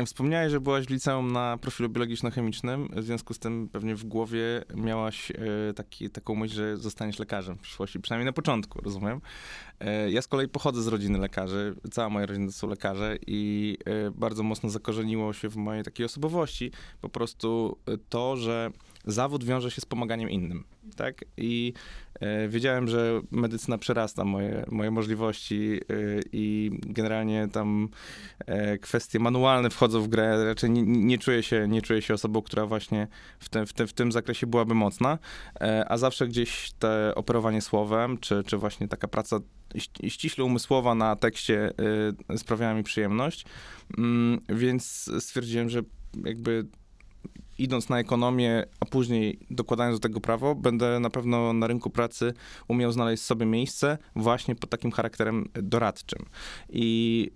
Wspomniałeś, 0.07 0.53
że 0.53 0.61
byłaś 0.61 0.87
w 0.87 0.91
liceum 0.91 1.33
na 1.33 1.59
profilu 1.59 1.88
biologiczno-chemicznym, 1.88 2.88
w 2.97 3.05
związku 3.05 3.35
z 3.35 3.38
tym 3.38 3.69
pewnie 3.73 3.95
w 3.95 4.05
głowie 4.05 4.64
miałaś 4.75 5.31
e, 5.31 5.75
taki, 5.75 6.11
taką 6.11 6.35
myśl, 6.35 6.55
że 6.55 6.76
zostaniesz 6.76 7.19
lekarzem 7.19 7.57
w 7.57 7.61
przyszłości, 7.61 8.00
przynajmniej 8.00 8.26
na 8.26 8.33
początku, 8.33 8.81
rozumiem. 8.81 9.21
E, 9.81 10.11
Ja 10.11 10.23
z 10.23 10.29
kolei 10.29 10.49
pochodzę 10.49 10.83
z 10.83 10.87
rodziny 10.87 11.19
lekarzy, 11.19 11.75
cała 11.91 12.09
moja 12.09 12.26
rodzina 12.26 12.47
to 12.47 12.53
są 12.53 12.69
lekarze 12.69 13.17
i 13.26 13.76
e, 13.85 14.11
bardzo 14.11 14.43
mocno 14.43 14.71
zakorzeniło 14.71 15.33
się 15.33 15.49
w 15.49 15.57
mojej 15.57 15.85
takiej 15.85 16.07
osobowości. 16.07 16.71
Po 17.00 17.09
prostu 17.09 17.79
to, 18.09 18.37
że 18.37 18.71
zawód 19.04 19.44
wiąże 19.44 19.70
się 19.70 19.80
z 19.80 19.84
pomaganiem 19.84 20.30
innym, 20.30 20.64
tak? 20.96 21.25
I 21.37 21.73
e, 22.20 22.49
wiedziałem, 22.49 22.88
że 22.88 23.20
medycyna 23.30 23.78
przerasta 23.78 24.25
moje, 24.25 24.64
moje 24.70 24.90
możliwości 24.90 25.80
e, 25.80 26.20
i 26.32 26.70
generalnie 26.87 27.49
tam 27.52 27.88
e, 28.46 28.78
kwestie 28.78 29.18
manualne 29.18 29.70
wchodzą 29.70 30.00
w 30.00 30.08
grę. 30.08 30.44
Raczej 30.44 30.70
nie, 30.70 30.82
nie, 30.82 31.18
czuję 31.18 31.42
się, 31.42 31.68
nie 31.68 31.82
czuję 31.82 32.02
się 32.02 32.14
osobą, 32.14 32.42
która 32.42 32.66
właśnie 32.66 33.08
w, 33.38 33.49
te, 33.49 33.66
w, 33.66 33.73
te, 33.73 33.87
w 33.87 33.92
tym 33.92 34.12
zakresie 34.12 34.46
byłaby 34.46 34.75
mocna, 34.75 35.18
a 35.88 35.96
zawsze 35.96 36.28
gdzieś 36.28 36.73
te 36.73 37.12
operowanie 37.14 37.61
słowem, 37.61 38.18
czy, 38.18 38.42
czy 38.46 38.56
właśnie 38.56 38.88
taka 38.88 39.08
praca 39.08 39.40
ści- 39.75 40.11
ściśle 40.11 40.44
umysłowa 40.44 40.94
na 40.94 41.16
tekście 41.16 41.70
sprawiała 42.37 42.75
mi 42.75 42.82
przyjemność, 42.82 43.44
Mm, 43.99 44.40
więc 44.49 45.11
stwierdziłem, 45.18 45.68
że 45.68 45.82
jakby 46.25 46.66
idąc 47.58 47.88
na 47.88 47.99
ekonomię, 47.99 48.64
a 48.80 48.84
później 48.84 49.38
dokładając 49.50 50.00
do 50.00 50.08
tego 50.08 50.20
prawo, 50.20 50.54
będę 50.54 51.00
na 51.00 51.11
pewno 51.11 51.52
na 51.52 51.66
rynku 51.66 51.90
pracy 51.90 52.34
umiał 52.68 52.92
znaleźć 52.92 53.23
sobie 53.23 53.46
miejsce 53.46 53.99
właśnie 54.16 54.54
pod 54.54 54.70
takim 54.70 54.90
charakterem 54.90 55.49
doradczym. 55.54 56.25
I 56.68 57.30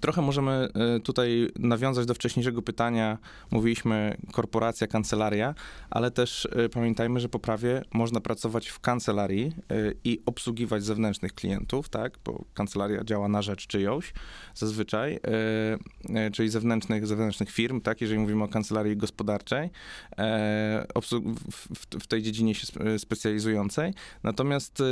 Trochę 0.00 0.22
możemy 0.22 0.68
y, 0.96 1.00
tutaj 1.00 1.48
nawiązać 1.58 2.06
do 2.06 2.14
wcześniejszego 2.14 2.62
pytania. 2.62 3.18
Mówiliśmy 3.50 4.16
korporacja, 4.32 4.86
kancelaria, 4.86 5.54
ale 5.90 6.10
też 6.10 6.44
y, 6.44 6.68
pamiętajmy, 6.68 7.20
że 7.20 7.28
po 7.28 7.38
prawie 7.38 7.82
można 7.94 8.20
pracować 8.20 8.68
w 8.68 8.80
kancelarii 8.80 9.52
y, 9.72 9.96
i 10.04 10.22
obsługiwać 10.26 10.84
zewnętrznych 10.84 11.32
klientów, 11.34 11.88
tak? 11.88 12.18
Bo 12.24 12.44
kancelaria 12.54 13.04
działa 13.04 13.28
na 13.28 13.42
rzecz 13.42 13.66
czyjąś 13.66 14.12
zazwyczaj, 14.54 15.20
czyli 16.32 16.48
zewnętrznych, 16.48 17.06
zewnętrznych 17.06 17.50
firm, 17.50 17.80
tak? 17.80 18.00
Jeżeli 18.00 18.20
mówimy 18.20 18.44
o 18.44 18.48
kancelarii 18.48 18.96
gospodarczej, 18.96 19.70
w, 22.00 22.06
tej 22.08 22.22
dziedzinie 22.22 22.54
się 22.54 22.66
specjalizującej. 22.98 23.94
Natomiast 24.22 24.82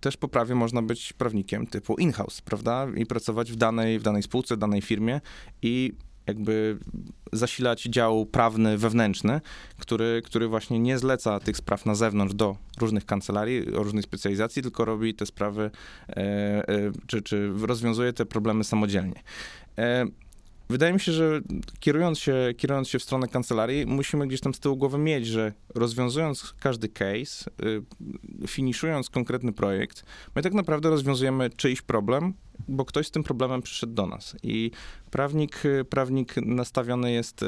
też 0.00 0.16
po 0.16 0.28
prawie 0.28 0.54
można 0.54 0.82
być 0.82 1.12
prawnikiem 1.12 1.66
typu 1.66 1.94
in-house, 1.94 2.40
prawda? 2.40 2.86
I 2.96 3.06
pracować 3.06 3.52
w 3.52 3.56
danej, 3.56 3.98
w 3.98 4.02
danej 4.08 4.22
spółce, 4.22 4.56
danej 4.56 4.82
firmie 4.82 5.20
i 5.62 5.92
jakby 6.26 6.78
zasilać 7.32 7.82
dział 7.82 8.26
prawny 8.26 8.78
wewnętrzny, 8.78 9.40
który, 9.78 10.22
który 10.24 10.48
właśnie 10.48 10.78
nie 10.78 10.98
zleca 10.98 11.40
tych 11.40 11.56
spraw 11.56 11.86
na 11.86 11.94
zewnątrz 11.94 12.34
do 12.34 12.56
różnych 12.80 13.06
kancelarii, 13.06 13.74
o 13.74 13.82
różnej 13.82 14.02
specjalizacji, 14.02 14.62
tylko 14.62 14.84
robi 14.84 15.14
te 15.14 15.26
sprawy, 15.26 15.70
e, 16.08 16.12
e, 16.16 16.92
czy, 17.06 17.22
czy 17.22 17.52
rozwiązuje 17.62 18.12
te 18.12 18.26
problemy 18.26 18.64
samodzielnie. 18.64 19.22
E, 19.78 20.06
Wydaje 20.70 20.92
mi 20.92 21.00
się, 21.00 21.12
że 21.12 21.40
kierując 21.80 22.18
się, 22.18 22.34
kierując 22.56 22.88
się 22.88 22.98
w 22.98 23.02
stronę 23.02 23.28
kancelarii, 23.28 23.86
musimy 23.86 24.26
gdzieś 24.26 24.40
tam 24.40 24.54
z 24.54 24.60
tyłu 24.60 24.76
głowy 24.76 24.98
mieć, 24.98 25.26
że 25.26 25.52
rozwiązując 25.74 26.54
każdy 26.60 26.88
case, 26.88 27.50
y, 27.62 27.82
finiszując 28.46 29.10
konkretny 29.10 29.52
projekt, 29.52 30.04
my 30.36 30.42
tak 30.42 30.54
naprawdę 30.54 30.90
rozwiązujemy 30.90 31.50
czyjś 31.50 31.82
problem, 31.82 32.34
bo 32.68 32.84
ktoś 32.84 33.06
z 33.06 33.10
tym 33.10 33.22
problemem 33.22 33.62
przyszedł 33.62 33.92
do 33.92 34.06
nas. 34.06 34.36
I 34.42 34.70
prawnik, 35.10 35.62
prawnik 35.90 36.36
nastawiony 36.36 37.12
jest, 37.12 37.42
y, 37.42 37.46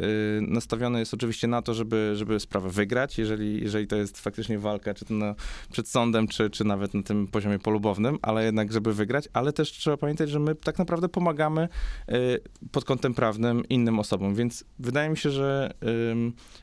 y, 0.00 0.40
nastawiony 0.40 0.98
jest 0.98 1.14
oczywiście 1.14 1.46
na 1.46 1.62
to, 1.62 1.74
żeby, 1.74 2.12
żeby 2.16 2.40
sprawę 2.40 2.70
wygrać, 2.70 3.18
jeżeli, 3.18 3.62
jeżeli 3.62 3.86
to 3.86 3.96
jest 3.96 4.20
faktycznie 4.20 4.58
walka, 4.58 4.94
czy 4.94 5.04
to 5.04 5.14
na, 5.14 5.34
przed 5.72 5.88
sądem, 5.88 6.28
czy, 6.28 6.50
czy 6.50 6.64
nawet 6.64 6.94
na 6.94 7.02
tym 7.02 7.26
poziomie 7.26 7.58
polubownym, 7.58 8.18
ale 8.22 8.44
jednak, 8.44 8.72
żeby 8.72 8.94
wygrać, 8.94 9.28
ale 9.32 9.52
też 9.52 9.72
trzeba 9.72 9.96
pamiętać, 9.96 10.30
że 10.30 10.38
my 10.38 10.54
tak 10.54 10.78
naprawdę 10.78 11.08
pomagamy 11.08 11.68
y, 12.08 12.40
pod 12.72 12.84
kątem 12.84 13.14
prawnym 13.14 13.68
innym 13.68 13.98
osobom, 13.98 14.34
więc 14.34 14.64
wydaje 14.78 15.10
mi 15.10 15.16
się, 15.16 15.30
że 15.30 15.74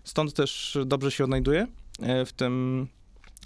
stąd 0.04 0.34
też 0.34 0.78
dobrze 0.86 1.12
się 1.12 1.24
odnajduję 1.24 1.68
w 2.26 2.32
tym 2.32 2.88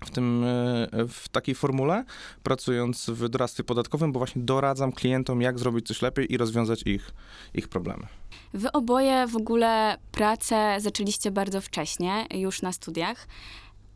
w, 0.04 0.10
tym, 0.10 0.44
e, 0.44 0.88
w 1.08 1.30
takiej 1.30 1.56
formule, 1.56 2.06
pracując 2.44 3.10
w 3.10 3.30
doradztwie 3.30 3.64
podatkowym, 3.64 4.12
bo 4.12 4.20
właśnie 4.20 4.42
doradzam 4.42 4.92
klientom, 4.92 5.42
jak 5.42 5.60
zrobić 5.60 5.88
coś 5.88 6.02
lepiej 6.02 6.34
i 6.34 6.38
rozwiązać 6.38 6.84
ich, 6.86 7.12
ich 7.54 7.68
problemy. 7.68 8.08
Wy 8.54 8.72
oboje 8.72 9.28
w 9.28 9.36
ogóle 9.36 9.98
pracę 10.12 10.78
zaczęliście 10.80 11.32
bardzo 11.32 11.62
wcześnie, 11.62 12.26
już 12.34 12.62
na 12.62 12.72
studiach. 12.72 13.28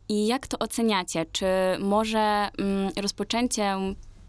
I 0.08 0.26
jak 0.26 0.46
to 0.46 0.58
oceniacie? 0.58 1.26
Czy 1.32 1.46
może 1.80 2.48
mm, 2.58 2.92
rozpoczęcie 2.96 3.76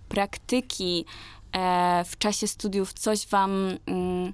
praktyki 0.09 1.05
e, 1.51 2.03
w 2.07 2.17
czasie 2.17 2.47
studiów 2.47 2.93
coś 2.93 3.27
wam 3.27 3.51
mm, 3.85 4.33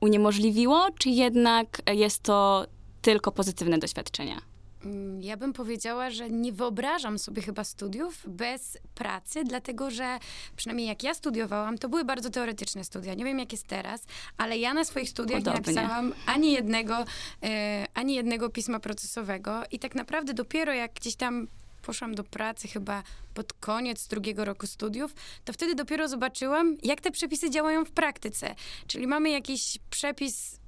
uniemożliwiło, 0.00 0.88
czy 0.98 1.08
jednak 1.08 1.82
jest 1.94 2.22
to 2.22 2.66
tylko 3.02 3.32
pozytywne 3.32 3.78
doświadczenia? 3.78 4.53
Mm, 4.84 5.22
ja 5.22 5.36
bym 5.36 5.52
powiedziała, 5.52 6.10
że 6.10 6.30
nie 6.30 6.52
wyobrażam 6.52 7.18
sobie 7.18 7.42
chyba 7.42 7.64
studiów 7.64 8.22
bez 8.28 8.78
pracy, 8.94 9.44
dlatego 9.44 9.90
że 9.90 10.18
przynajmniej 10.56 10.88
jak 10.88 11.02
ja 11.02 11.14
studiowałam, 11.14 11.78
to 11.78 11.88
były 11.88 12.04
bardzo 12.04 12.30
teoretyczne 12.30 12.84
studia. 12.84 13.14
Nie 13.14 13.24
wiem, 13.24 13.38
jak 13.38 13.52
jest 13.52 13.66
teraz, 13.66 14.04
ale 14.36 14.58
ja 14.58 14.74
na 14.74 14.84
swoich 14.84 15.10
studiach 15.10 15.42
Podobnie. 15.42 15.72
nie 15.74 15.80
napisałam 15.80 16.12
ani 16.26 16.52
jednego, 16.52 17.04
e, 17.42 17.86
ani 17.94 18.14
jednego 18.14 18.50
pisma 18.50 18.80
procesowego 18.80 19.62
i 19.70 19.78
tak 19.78 19.94
naprawdę 19.94 20.34
dopiero 20.34 20.72
jak 20.72 20.94
gdzieś 20.94 21.16
tam 21.16 21.46
poszłam 21.82 22.14
do 22.14 22.24
pracy 22.24 22.68
chyba 22.68 23.02
pod 23.34 23.52
koniec 23.52 24.08
drugiego 24.08 24.44
roku 24.44 24.66
studiów, 24.66 25.14
to 25.44 25.52
wtedy 25.52 25.74
dopiero 25.74 26.08
zobaczyłam, 26.08 26.76
jak 26.82 27.00
te 27.00 27.10
przepisy 27.10 27.50
działają 27.50 27.84
w 27.84 27.90
praktyce. 27.90 28.54
Czyli 28.86 29.06
mamy 29.06 29.30
jakiś 29.30 29.78
przepis 29.90 30.60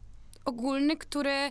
ogólny, 0.45 0.97
który, 0.97 1.31
e, 1.31 1.51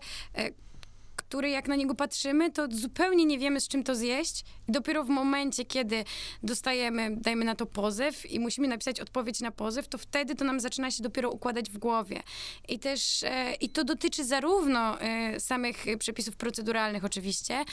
który 1.15 1.49
jak 1.49 1.67
na 1.67 1.75
niego 1.75 1.95
patrzymy, 1.95 2.51
to 2.51 2.67
zupełnie 2.71 3.25
nie 3.25 3.39
wiemy, 3.39 3.61
z 3.61 3.67
czym 3.67 3.83
to 3.83 3.95
zjeść. 3.95 4.45
I 4.69 4.71
dopiero 4.71 5.03
w 5.03 5.09
momencie, 5.09 5.65
kiedy 5.65 6.03
dostajemy, 6.43 7.15
dajmy 7.17 7.45
na 7.45 7.55
to 7.55 7.65
pozew 7.65 8.31
i 8.31 8.39
musimy 8.39 8.67
napisać 8.67 8.99
odpowiedź 8.99 9.41
na 9.41 9.51
pozew, 9.51 9.87
to 9.87 9.97
wtedy 9.97 10.35
to 10.35 10.45
nam 10.45 10.59
zaczyna 10.59 10.91
się 10.91 11.03
dopiero 11.03 11.29
układać 11.29 11.69
w 11.69 11.77
głowie. 11.77 12.23
I 12.67 12.79
też, 12.79 13.23
e, 13.23 13.53
i 13.53 13.69
to 13.69 13.83
dotyczy 13.83 14.25
zarówno 14.25 15.01
e, 15.01 15.39
samych 15.39 15.85
przepisów 15.99 16.35
proceduralnych 16.35 17.05
oczywiście, 17.05 17.63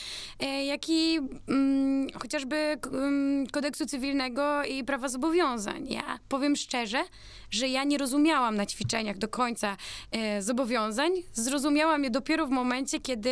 e, 0.40 0.64
jak 0.64 0.88
i 0.88 1.18
mm, 1.48 2.06
chociażby 2.22 2.56
mm, 2.92 3.46
kodeksu 3.46 3.86
cywilnego 3.86 4.64
i 4.64 4.84
prawa 4.84 5.08
zobowiązań. 5.08 5.86
Ja 5.88 6.18
powiem 6.28 6.56
szczerze, 6.56 7.04
że 7.50 7.68
ja 7.68 7.84
nie 7.84 7.98
rozumiałam 7.98 8.56
na 8.56 8.66
ćwiczeniach 8.66 9.18
do 9.18 9.28
końca 9.28 9.76
e, 10.10 10.42
zobowiązań. 10.42 11.12
Zrozumiałam 11.32 12.04
je 12.04 12.10
dopiero 12.10 12.46
w 12.46 12.50
momencie, 12.50 13.00
kiedy, 13.00 13.31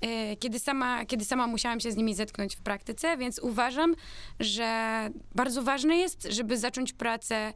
e, 0.00 0.36
kiedy, 0.36 0.58
sama, 0.58 1.04
kiedy 1.04 1.24
sama 1.24 1.46
musiałam 1.46 1.80
się 1.80 1.92
z 1.92 1.96
nimi 1.96 2.14
zetknąć 2.14 2.56
w 2.56 2.60
praktyce, 2.60 3.16
więc 3.16 3.38
uważam, 3.38 3.94
że 4.40 5.10
bardzo 5.34 5.62
ważne 5.62 5.96
jest, 5.96 6.28
żeby 6.30 6.58
zacząć 6.58 6.92
pracę 6.92 7.52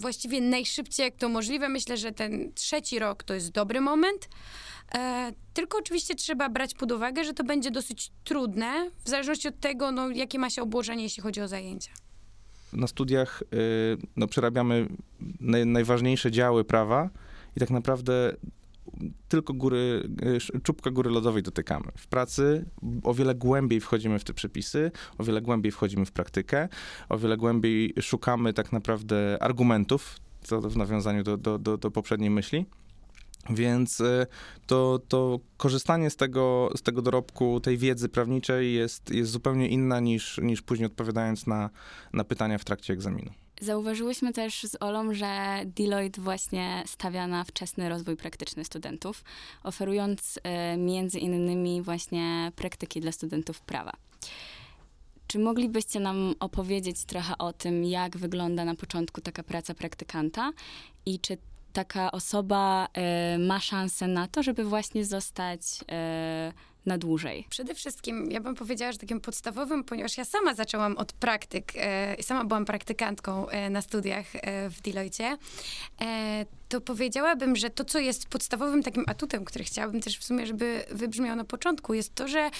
właściwie 0.00 0.40
najszybciej 0.40 1.04
jak 1.04 1.16
to 1.16 1.28
możliwe. 1.28 1.68
Myślę, 1.68 1.96
że 1.96 2.12
ten 2.12 2.52
trzeci 2.54 2.98
rok 2.98 3.24
to 3.24 3.34
jest 3.34 3.50
dobry 3.50 3.80
moment. 3.80 4.28
E, 4.94 5.32
tylko 5.54 5.78
oczywiście 5.78 6.14
trzeba 6.14 6.48
brać 6.48 6.74
pod 6.74 6.92
uwagę, 6.92 7.24
że 7.24 7.34
to 7.34 7.44
będzie 7.44 7.70
dosyć 7.70 8.10
trudne, 8.24 8.90
w 9.04 9.08
zależności 9.08 9.48
od 9.48 9.60
tego, 9.60 9.92
no, 9.92 10.10
jakie 10.10 10.38
ma 10.38 10.50
się 10.50 10.62
obłożenie, 10.62 11.02
jeśli 11.02 11.22
chodzi 11.22 11.40
o 11.40 11.48
zajęcia 11.48 11.90
na 12.74 12.86
studiach 12.86 13.42
y, 13.42 13.46
no, 14.16 14.26
przerabiamy 14.26 14.88
naj, 15.40 15.66
najważniejsze 15.66 16.30
działy 16.30 16.64
prawa 16.64 17.10
i 17.56 17.60
tak 17.60 17.70
naprawdę 17.70 18.36
tylko 19.28 19.54
góry, 19.54 20.08
czubka 20.62 20.90
góry 20.90 21.10
lodowej 21.10 21.42
dotykamy. 21.42 21.92
W 21.96 22.06
pracy 22.06 22.64
o 23.02 23.14
wiele 23.14 23.34
głębiej 23.34 23.80
wchodzimy 23.80 24.18
w 24.18 24.24
te 24.24 24.34
przepisy, 24.34 24.90
o 25.18 25.24
wiele 25.24 25.42
głębiej 25.42 25.72
wchodzimy 25.72 26.06
w 26.06 26.12
praktykę, 26.12 26.68
o 27.08 27.18
wiele 27.18 27.36
głębiej 27.36 27.94
szukamy 28.00 28.52
tak 28.52 28.72
naprawdę 28.72 29.38
argumentów, 29.40 30.16
co 30.42 30.60
w 30.60 30.76
nawiązaniu 30.76 31.22
do, 31.22 31.36
do, 31.36 31.58
do, 31.58 31.78
do 31.78 31.90
poprzedniej 31.90 32.30
myśli. 32.30 32.66
Więc 33.50 34.00
y, 34.00 34.26
to, 34.66 35.00
to 35.08 35.40
korzystanie 35.56 36.10
z 36.10 36.16
tego, 36.16 36.70
z 36.76 36.82
tego 36.82 37.02
dorobku, 37.02 37.60
tej 37.60 37.78
wiedzy 37.78 38.08
prawniczej 38.08 38.74
jest, 38.74 39.10
jest 39.10 39.30
zupełnie 39.30 39.68
inna 39.68 40.00
niż, 40.00 40.38
niż 40.42 40.62
później 40.62 40.86
odpowiadając 40.86 41.46
na, 41.46 41.70
na 42.12 42.24
pytania 42.24 42.58
w 42.58 42.64
trakcie 42.64 42.92
egzaminu. 42.92 43.30
Zauważyłyśmy 43.60 44.32
też 44.32 44.62
z 44.62 44.76
Olą, 44.82 45.14
że 45.14 45.60
Deloitte 45.64 46.20
właśnie 46.20 46.82
stawia 46.86 47.26
na 47.26 47.44
wczesny 47.44 47.88
rozwój 47.88 48.16
praktyczny 48.16 48.64
studentów, 48.64 49.24
oferując 49.62 50.36
y, 50.36 50.76
między 50.76 51.18
innymi 51.18 51.82
właśnie 51.82 52.52
praktyki 52.56 53.00
dla 53.00 53.12
studentów 53.12 53.60
prawa. 53.60 53.92
Czy 55.26 55.38
moglibyście 55.38 56.00
nam 56.00 56.34
opowiedzieć 56.40 57.04
trochę 57.04 57.38
o 57.38 57.52
tym, 57.52 57.84
jak 57.84 58.16
wygląda 58.16 58.64
na 58.64 58.74
początku 58.74 59.20
taka 59.20 59.42
praca 59.42 59.74
praktykanta 59.74 60.50
i 61.06 61.20
czy 61.20 61.38
taka 61.72 62.12
osoba 62.12 62.88
y, 63.34 63.38
ma 63.38 63.60
szansę 63.60 64.08
na 64.08 64.28
to, 64.28 64.42
żeby 64.42 64.64
właśnie 64.64 65.04
zostać 65.04 65.60
y, 65.60 66.73
na 66.86 66.98
dłużej? 66.98 67.46
Przede 67.50 67.74
wszystkim 67.74 68.30
ja 68.30 68.40
bym 68.40 68.54
powiedziała, 68.54 68.92
że 68.92 68.98
takim 68.98 69.20
podstawowym, 69.20 69.84
ponieważ 69.84 70.18
ja 70.18 70.24
sama 70.24 70.54
zaczęłam 70.54 70.96
od 70.96 71.12
praktyk, 71.12 71.72
e, 71.76 72.22
sama 72.22 72.44
byłam 72.44 72.64
praktykantką 72.64 73.48
e, 73.48 73.70
na 73.70 73.82
studiach 73.82 74.26
e, 74.36 74.70
w 74.70 74.80
Deloitte, 74.80 75.36
e, 76.00 76.46
to 76.68 76.80
powiedziałabym, 76.80 77.56
że 77.56 77.70
to, 77.70 77.84
co 77.84 77.98
jest 77.98 78.28
podstawowym 78.28 78.82
takim 78.82 79.04
atutem, 79.06 79.44
który 79.44 79.64
chciałabym 79.64 80.00
też 80.00 80.18
w 80.18 80.24
sumie, 80.24 80.46
żeby 80.46 80.84
wybrzmiało 80.90 81.36
na 81.36 81.44
początku, 81.44 81.94
jest 81.94 82.14
to, 82.14 82.28
że 82.28 82.50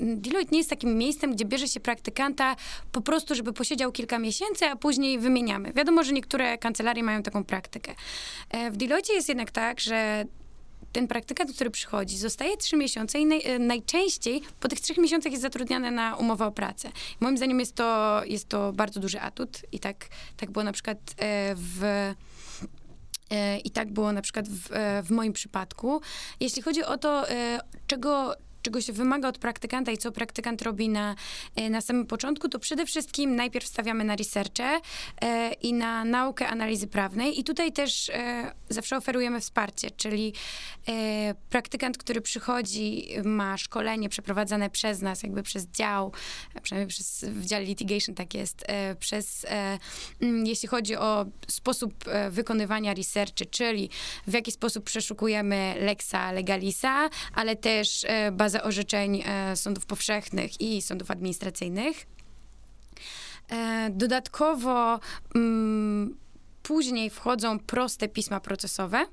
Deloitte 0.00 0.52
nie 0.52 0.58
jest 0.58 0.70
takim 0.70 0.98
miejscem, 0.98 1.32
gdzie 1.32 1.44
bierze 1.44 1.68
się 1.68 1.80
praktykanta 1.80 2.56
po 2.92 3.00
prostu, 3.00 3.34
żeby 3.34 3.52
posiedział 3.52 3.92
kilka 3.92 4.18
miesięcy, 4.18 4.66
a 4.66 4.76
później 4.76 5.18
wymieniamy. 5.18 5.72
Wiadomo, 5.72 6.04
że 6.04 6.12
niektóre 6.12 6.58
kancelarie 6.58 7.02
mają 7.02 7.22
taką 7.22 7.44
praktykę. 7.44 7.94
W 8.70 8.76
Deloitte 8.76 9.12
jest 9.12 9.28
jednak 9.28 9.50
tak, 9.50 9.80
że 9.80 10.24
ten 10.92 11.08
praktykant, 11.08 11.52
który 11.54 11.70
przychodzi, 11.70 12.18
zostaje 12.18 12.56
trzy 12.56 12.76
miesiące 12.76 13.18
i 13.18 13.26
naj, 13.26 13.42
e, 13.44 13.58
najczęściej 13.58 14.42
po 14.60 14.68
tych 14.68 14.80
trzech 14.80 14.98
miesiącach 14.98 15.32
jest 15.32 15.42
zatrudniany 15.42 15.90
na 15.90 16.16
umowę 16.16 16.46
o 16.46 16.52
pracę. 16.52 16.90
Moim 17.20 17.36
zdaniem 17.36 17.60
jest 17.60 17.74
to, 17.74 18.20
jest 18.24 18.48
to 18.48 18.72
bardzo 18.72 19.00
duży 19.00 19.20
atut 19.20 19.62
i 19.72 19.80
tak, 19.80 20.08
tak 20.36 20.50
było 20.50 20.64
na 20.64 20.72
przykład 20.72 20.98
e, 21.18 21.54
w... 21.54 21.82
e, 23.30 23.58
I 23.58 23.70
tak 23.70 23.92
było 23.92 24.12
na 24.12 24.22
przykład 24.22 24.48
w, 24.48 24.68
w 25.06 25.10
moim 25.10 25.32
przypadku. 25.32 26.00
Jeśli 26.40 26.62
chodzi 26.62 26.84
o 26.84 26.98
to, 26.98 27.24
czego, 27.86 28.34
czego 28.68 28.80
się 28.80 28.92
wymaga 28.92 29.28
od 29.28 29.38
praktykanta 29.38 29.92
i 29.92 29.98
co 29.98 30.12
praktykant 30.12 30.62
robi 30.62 30.88
na, 30.88 31.14
e, 31.56 31.70
na 31.70 31.80
samym 31.80 32.06
początku, 32.06 32.48
to 32.48 32.58
przede 32.58 32.86
wszystkim 32.86 33.36
najpierw 33.36 33.66
stawiamy 33.66 34.04
na 34.04 34.16
researche 34.16 34.80
e, 35.20 35.52
i 35.52 35.72
na 35.72 36.04
naukę 36.04 36.48
analizy 36.48 36.86
prawnej. 36.86 37.40
I 37.40 37.44
tutaj 37.44 37.72
też 37.72 38.08
e, 38.08 38.52
zawsze 38.68 38.96
oferujemy 38.96 39.40
wsparcie, 39.40 39.90
czyli 39.90 40.32
praktykant, 41.50 41.98
który 41.98 42.20
przychodzi, 42.20 43.08
ma 43.24 43.56
szkolenie 43.56 44.08
przeprowadzane 44.08 44.70
przez 44.70 45.02
nas, 45.02 45.22
jakby 45.22 45.42
przez 45.42 45.66
dział, 45.66 46.12
przynajmniej 46.62 46.88
przez, 46.88 47.24
w 47.24 47.46
dziale 47.46 47.64
litigation 47.64 48.14
tak 48.14 48.34
jest, 48.34 48.64
przez, 48.98 49.46
jeśli 50.44 50.68
chodzi 50.68 50.96
o 50.96 51.26
sposób 51.48 52.04
wykonywania 52.30 52.94
researchy, 52.94 53.46
czyli 53.46 53.90
w 54.26 54.32
jaki 54.32 54.52
sposób 54.52 54.84
przeszukujemy 54.84 55.74
Lexa 55.80 56.32
Legalisa, 56.32 57.08
ale 57.34 57.56
też 57.56 58.04
e, 58.04 58.32
bazę 58.58 58.62
orzeczeń 58.62 59.22
e, 59.26 59.56
sądów 59.56 59.86
powszechnych 59.86 60.60
i 60.60 60.82
sądów 60.82 61.10
administracyjnych. 61.10 62.06
E, 63.50 63.90
Dodatkowo 63.90 65.00
mm, 65.34 66.16
później 66.62 67.10
wchodzą 67.10 67.58
proste 67.58 68.08
pisma 68.08 68.40
procesowe. 68.40 69.06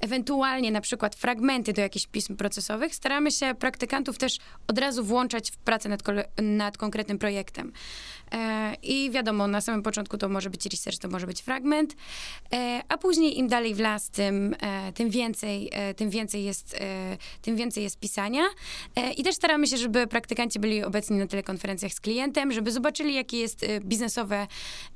Ewentualnie 0.00 0.70
na 0.70 0.80
przykład 0.80 1.14
fragmenty 1.14 1.72
do 1.72 1.80
jakichś 1.80 2.06
pism 2.06 2.36
procesowych. 2.36 2.94
Staramy 2.94 3.30
się 3.30 3.54
praktykantów 3.54 4.18
też 4.18 4.38
od 4.66 4.78
razu 4.78 5.04
włączać 5.04 5.50
w 5.50 5.56
pracę 5.56 5.88
nad, 5.88 6.02
nad 6.42 6.78
konkretnym 6.78 7.18
projektem. 7.18 7.72
E, 8.32 8.74
I 8.82 9.10
wiadomo, 9.10 9.46
na 9.46 9.60
samym 9.60 9.82
początku 9.82 10.18
to 10.18 10.28
może 10.28 10.50
być 10.50 10.66
research, 10.66 10.98
to 10.98 11.08
może 11.08 11.26
być 11.26 11.42
fragment, 11.42 11.96
e, 12.52 12.82
a 12.88 12.98
później 12.98 13.38
im 13.38 13.48
dalej 13.48 13.74
w 13.74 13.80
las, 13.80 14.10
tym, 14.10 14.54
e, 14.60 14.92
tym, 14.92 15.10
więcej, 15.10 15.70
e, 15.72 15.94
tym, 15.94 16.10
więcej 16.10 16.44
jest, 16.44 16.76
e, 16.80 17.16
tym 17.42 17.56
więcej 17.56 17.82
jest 17.82 17.98
pisania. 17.98 18.42
E, 18.96 19.12
I 19.12 19.22
też 19.24 19.34
staramy 19.34 19.66
się, 19.66 19.76
żeby 19.76 20.06
praktykanci 20.06 20.58
byli 20.58 20.84
obecni 20.84 21.16
na 21.16 21.26
telekonferencjach 21.26 21.92
z 21.92 22.00
klientem, 22.00 22.52
żeby 22.52 22.72
zobaczyli, 22.72 23.14
jakie 23.14 23.38
jest 23.38 23.66
biznesowe, 23.80 24.46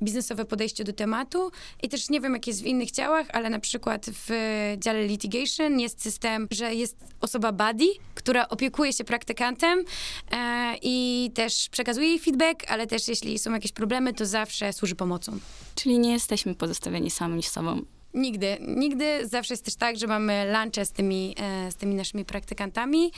biznesowe 0.01 0.45
podejście 0.45 0.83
do 0.83 0.93
tematu. 0.93 1.51
I 1.83 1.89
też 1.89 2.09
nie 2.09 2.21
wiem, 2.21 2.33
jak 2.33 2.47
jest 2.47 2.63
w 2.63 2.65
innych 2.65 2.91
działach, 2.91 3.27
ale 3.33 3.49
na 3.49 3.59
przykład 3.59 4.05
w 4.09 4.29
dziale 4.77 4.88
litigation 4.93 5.79
jest 5.79 6.01
system, 6.01 6.47
że 6.51 6.75
jest 6.75 6.97
osoba 7.21 7.51
buddy, 7.51 7.85
która 8.15 8.47
opiekuje 8.49 8.93
się 8.93 9.03
praktykantem 9.03 9.83
e, 10.31 10.75
i 10.81 11.31
też 11.33 11.69
przekazuje 11.69 12.07
jej 12.07 12.19
feedback, 12.19 12.71
ale 12.71 12.87
też 12.87 13.07
jeśli 13.07 13.39
są 13.39 13.53
jakieś 13.53 13.71
problemy, 13.71 14.13
to 14.13 14.25
zawsze 14.25 14.73
służy 14.73 14.95
pomocą. 14.95 15.39
Czyli 15.75 15.99
nie 15.99 16.11
jesteśmy 16.11 16.55
pozostawieni 16.55 17.11
sami 17.11 17.43
z 17.43 17.51
sobą. 17.51 17.98
Nigdy, 18.13 18.57
nigdy. 18.67 19.27
Zawsze 19.27 19.53
jest 19.53 19.65
też 19.65 19.75
tak, 19.75 19.97
że 19.97 20.07
mamy 20.07 20.53
lunche 20.53 20.85
z 20.85 20.91
tymi, 20.91 21.35
e, 21.39 21.71
z 21.71 21.75
tymi 21.75 21.95
naszymi 21.95 22.25
praktykantami, 22.25 23.11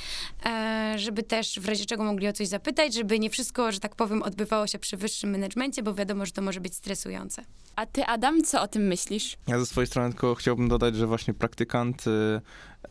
e, 0.46 0.94
żeby 0.98 1.24
też 1.24 1.60
w 1.60 1.68
razie 1.68 1.86
czego 1.86 2.04
mogli 2.04 2.28
o 2.28 2.34
coś 2.34 2.48
zapytać, 2.48 2.94
żeby 2.94 3.20
nie 3.20 3.30
wszystko, 3.30 3.72
że 3.72 3.80
tak 3.80 3.96
powiem, 3.96 4.24
odbywało 4.24 4.68
się 4.68 4.80
przy 4.80 4.98
wyższym 4.98 5.30
menedżmencie, 5.30 5.84
bo 5.84 5.94
wiadomo, 5.94 6.26
że 6.26 6.32
to 6.32 6.42
może 6.42 6.62
być 6.62 6.76
stresujące. 6.76 7.44
A 7.76 7.86
ty, 7.86 8.06
Adam, 8.06 8.44
co 8.44 8.62
o 8.62 8.68
tym 8.68 8.84
myślisz? 8.84 9.38
Ja 9.48 9.60
ze 9.60 9.66
swojej 9.66 9.88
strony 9.88 10.10
tylko 10.10 10.36
chciałbym 10.36 10.70
dodać, 10.70 10.96
że 10.96 11.08
właśnie 11.08 11.34
praktykant, 11.34 12.08
y, 12.08 12.12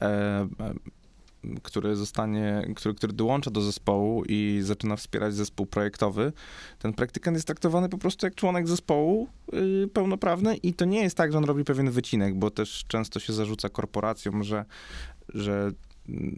e, 0.01 0.07
e, 0.07 0.49
który 1.63 1.97
zostanie, 1.97 2.67
który, 2.77 2.95
który 2.95 3.13
dołącza 3.13 3.51
do 3.51 3.63
zespołu 3.63 4.25
i 4.29 4.61
zaczyna 4.63 4.97
wspierać 4.97 5.35
zespół 5.35 5.67
projektowy, 5.67 6.33
ten 6.79 6.93
praktykant 6.93 7.37
jest 7.37 7.47
traktowany 7.47 7.89
po 7.89 7.99
prostu 7.99 8.27
jak 8.27 8.35
członek 8.35 8.69
zespołu 8.69 9.29
y, 9.85 9.89
pełnoprawny 9.89 10.57
i 10.57 10.75
to 10.75 10.85
nie 10.85 11.03
jest 11.03 11.17
tak, 11.17 11.33
że 11.33 11.39
on 11.39 11.45
robi 11.45 11.65
pewien 11.65 11.91
wycinek, 11.91 12.35
bo 12.35 12.51
też 12.51 12.85
często 12.89 13.21
się 13.21 13.33
zarzuca 13.33 13.69
korporacjom, 13.69 14.45
że, 14.45 14.65
że 15.29 15.73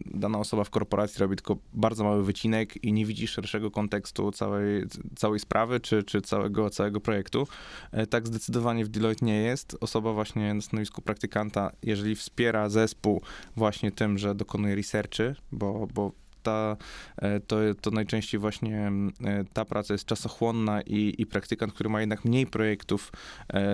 dana 0.05 0.39
osoba 0.39 0.63
w 0.63 0.69
korporacji 0.69 1.19
robi 1.19 1.35
tylko 1.35 1.57
bardzo 1.73 2.03
mały 2.03 2.23
wycinek 2.23 2.83
i 2.83 2.93
nie 2.93 3.05
widzi 3.05 3.27
szerszego 3.27 3.71
kontekstu 3.71 4.31
całej, 4.31 4.85
całej 5.15 5.39
sprawy 5.39 5.79
czy, 5.79 6.03
czy 6.03 6.21
całego, 6.21 6.69
całego 6.69 7.01
projektu. 7.01 7.47
E, 7.91 8.07
Tak 8.07 8.27
zdecydowanie 8.27 8.85
w 8.85 8.87
Deloitte 8.87 9.25
nie 9.25 9.41
jest. 9.41 9.77
Osoba 9.81 10.13
właśnie 10.13 10.53
na 10.53 10.61
stanowisku 10.61 11.01
praktykanta, 11.01 11.71
jeżeli 11.83 12.15
wspiera 12.15 12.69
zespół 12.69 13.21
właśnie 13.55 13.91
tym, 13.91 14.17
że 14.17 14.35
dokonuje 14.35 14.75
researchy, 14.75 15.35
bo, 15.51 15.87
bo 15.93 16.11
ta, 16.43 16.77
e, 17.17 17.39
to, 17.39 17.55
to 17.81 17.91
najczęściej 17.91 18.39
właśnie 18.39 18.87
mm, 18.87 19.13
e, 19.23 19.43
ta 19.53 19.65
praca 19.65 19.93
jest 19.93 20.05
czasochłonna 20.05 20.81
i, 20.81 21.15
i 21.17 21.25
praktykant, 21.25 21.73
który 21.73 21.89
ma 21.89 21.99
jednak 21.99 22.25
mniej 22.25 22.47
projektów 22.47 23.11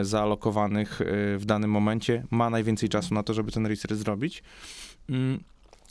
zaalokowanych 0.02 1.00
w 1.38 1.44
danym 1.46 1.72
momencie, 1.72 2.24
ma 2.32 2.50
najwięcej 2.50 2.90
czasu 2.90 3.14
na 3.14 3.24
to, 3.24 3.34
żeby 3.34 3.52
ten 3.52 3.66
research 3.66 3.96
zrobić. 3.96 4.44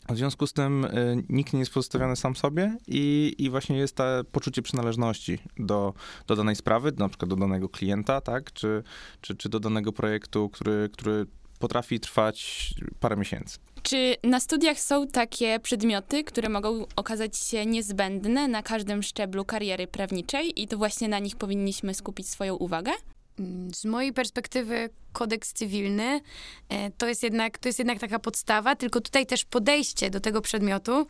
W 0.09 0.17
związku 0.17 0.47
z 0.47 0.53
tym 0.53 0.85
y, 0.85 1.25
nikt 1.29 1.53
nie 1.53 1.59
jest 1.59 1.73
pozostawiony 1.73 2.17
sam 2.17 2.37
sobie 2.37 2.77
i, 2.87 3.35
i 3.39 3.51
właśnie 3.51 3.77
jest 3.79 3.97
to 3.97 4.05
poczucie 4.33 4.63
przynależności 4.63 5.39
do, 5.57 5.95
do 6.27 6.37
danej 6.37 6.57
sprawy, 6.57 6.93
na 6.99 7.09
przykład 7.09 7.29
do 7.29 7.37
danego 7.37 7.69
klienta, 7.69 8.21
tak, 8.21 8.53
czy, 8.53 8.83
czy, 9.21 9.37
czy 9.37 9.49
do 9.49 9.61
danego 9.61 9.93
projektu, 9.93 10.49
który, 10.49 10.89
który 10.93 11.27
potrafi 11.59 12.01
trwać 12.01 12.71
parę 13.01 13.17
miesięcy. 13.17 13.59
Czy 13.83 14.17
na 14.25 14.41
studiach 14.41 14.81
są 14.81 15.07
takie 15.07 15.61
przedmioty, 15.61 16.25
które 16.25 16.49
mogą 16.49 16.87
okazać 16.97 17.37
się 17.37 17.67
niezbędne 17.67 18.49
na 18.49 18.63
każdym 18.63 19.03
szczeblu 19.03 19.45
kariery 19.45 19.87
prawniczej 19.87 20.63
i 20.63 20.69
to 20.69 20.77
właśnie 20.79 21.09
na 21.09 21.19
nich 21.19 21.37
powinniśmy 21.37 21.95
skupić 21.95 22.29
swoją 22.29 22.55
uwagę? 22.57 22.93
Mm, 23.39 23.75
Z 23.75 23.85
mojej 23.85 24.13
perspektywy 24.13 24.91
kodeks 25.19 25.53
cywilny. 25.53 26.21
E, 26.69 26.91
to 26.91 27.09
jest 27.09 27.23
jednak, 27.23 27.59
to 27.59 27.69
jest 27.69 27.79
jednak 27.79 27.99
taka 27.99 28.19
podstawa, 28.19 28.77
tylko 28.77 29.01
tutaj 29.01 29.27
też 29.27 29.45
podejście 29.45 30.11
do 30.11 30.21
tego 30.21 30.41
przedmiotu, 30.41 31.07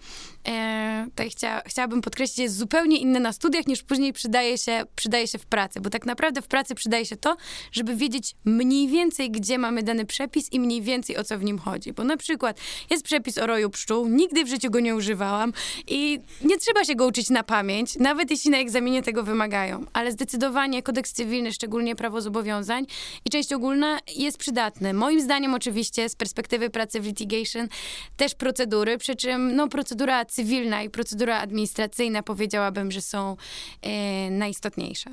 e, 0.48 1.06
tutaj 1.10 1.30
chcia, 1.30 1.62
chciałabym 1.66 2.00
podkreślić, 2.00 2.38
jest 2.38 2.56
zupełnie 2.56 2.98
inne 2.98 3.20
na 3.20 3.32
studiach 3.32 3.66
niż 3.66 3.82
później 3.82 4.12
przydaje 4.12 4.58
się, 4.58 4.84
przydaje 4.96 5.28
się 5.28 5.38
w 5.38 5.46
pracy, 5.46 5.80
bo 5.80 5.90
tak 5.90 6.06
naprawdę 6.06 6.42
w 6.42 6.46
pracy 6.46 6.74
przydaje 6.74 7.06
się 7.06 7.16
to, 7.16 7.36
żeby 7.72 7.96
wiedzieć 7.96 8.34
mniej 8.44 8.88
więcej, 8.88 9.30
gdzie 9.30 9.58
mamy 9.58 9.82
dany 9.82 10.04
przepis 10.06 10.52
i 10.52 10.60
mniej 10.60 10.82
więcej 10.82 11.16
o 11.16 11.24
co 11.24 11.38
w 11.38 11.44
nim 11.44 11.58
chodzi, 11.58 11.92
bo 11.92 12.04
na 12.04 12.16
przykład 12.16 12.60
jest 12.90 13.04
przepis 13.04 13.38
o 13.38 13.46
roju 13.46 13.70
pszczół, 13.70 14.08
nigdy 14.08 14.44
w 14.44 14.48
życiu 14.48 14.70
go 14.70 14.80
nie 14.80 14.96
używałam 14.96 15.52
i 15.86 16.20
nie 16.44 16.58
trzeba 16.58 16.84
się 16.84 16.94
go 16.94 17.06
uczyć 17.06 17.30
na 17.30 17.42
pamięć, 17.42 17.96
nawet 17.96 18.30
jeśli 18.30 18.50
na 18.50 18.58
egzaminie 18.58 19.02
tego 19.02 19.22
wymagają, 19.22 19.84
ale 19.92 20.12
zdecydowanie 20.12 20.82
kodeks 20.82 21.12
cywilny, 21.12 21.52
szczególnie 21.52 21.96
prawo 21.96 22.20
zobowiązań 22.20 22.86
i 23.24 23.30
część 23.30 23.52
ogólna 23.52 23.97
jest 24.16 24.38
przydatny. 24.38 24.94
Moim 24.94 25.20
zdaniem 25.20 25.54
oczywiście 25.54 26.08
z 26.08 26.14
perspektywy 26.14 26.70
pracy 26.70 27.00
w 27.00 27.06
litigation 27.06 27.68
też 28.16 28.34
procedury, 28.34 28.98
przy 28.98 29.16
czym 29.16 29.56
no, 29.56 29.68
procedura 29.68 30.24
cywilna 30.24 30.82
i 30.82 30.90
procedura 30.90 31.38
administracyjna 31.38 32.22
powiedziałabym, 32.22 32.90
że 32.90 33.00
są 33.00 33.36
e, 33.82 34.30
najistotniejsze. 34.30 35.10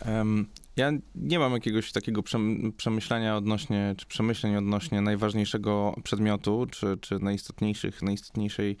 Em, 0.00 0.46
Ja 0.76 0.92
nie 1.14 1.38
mam 1.38 1.52
jakiegoś 1.52 1.92
takiego 1.92 2.22
przem- 2.22 2.72
przemyślenia 2.72 3.36
odnośnie, 3.36 3.94
czy 3.96 4.06
przemyśleń 4.06 4.56
odnośnie 4.56 5.00
najważniejszego 5.00 5.94
przedmiotu, 6.04 6.66
czy, 6.70 6.96
czy 7.00 7.18
najistotniejszych, 7.18 8.02
najistotniejszej, 8.02 8.76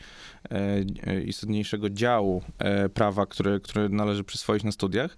e, 0.50 1.22
istotniejszego 1.22 1.90
działu 1.90 2.42
e, 2.58 2.88
prawa, 2.88 3.26
który, 3.26 3.60
który 3.60 3.88
należy 3.88 4.24
przyswoić 4.24 4.64
na 4.64 4.72
studiach. 4.72 5.16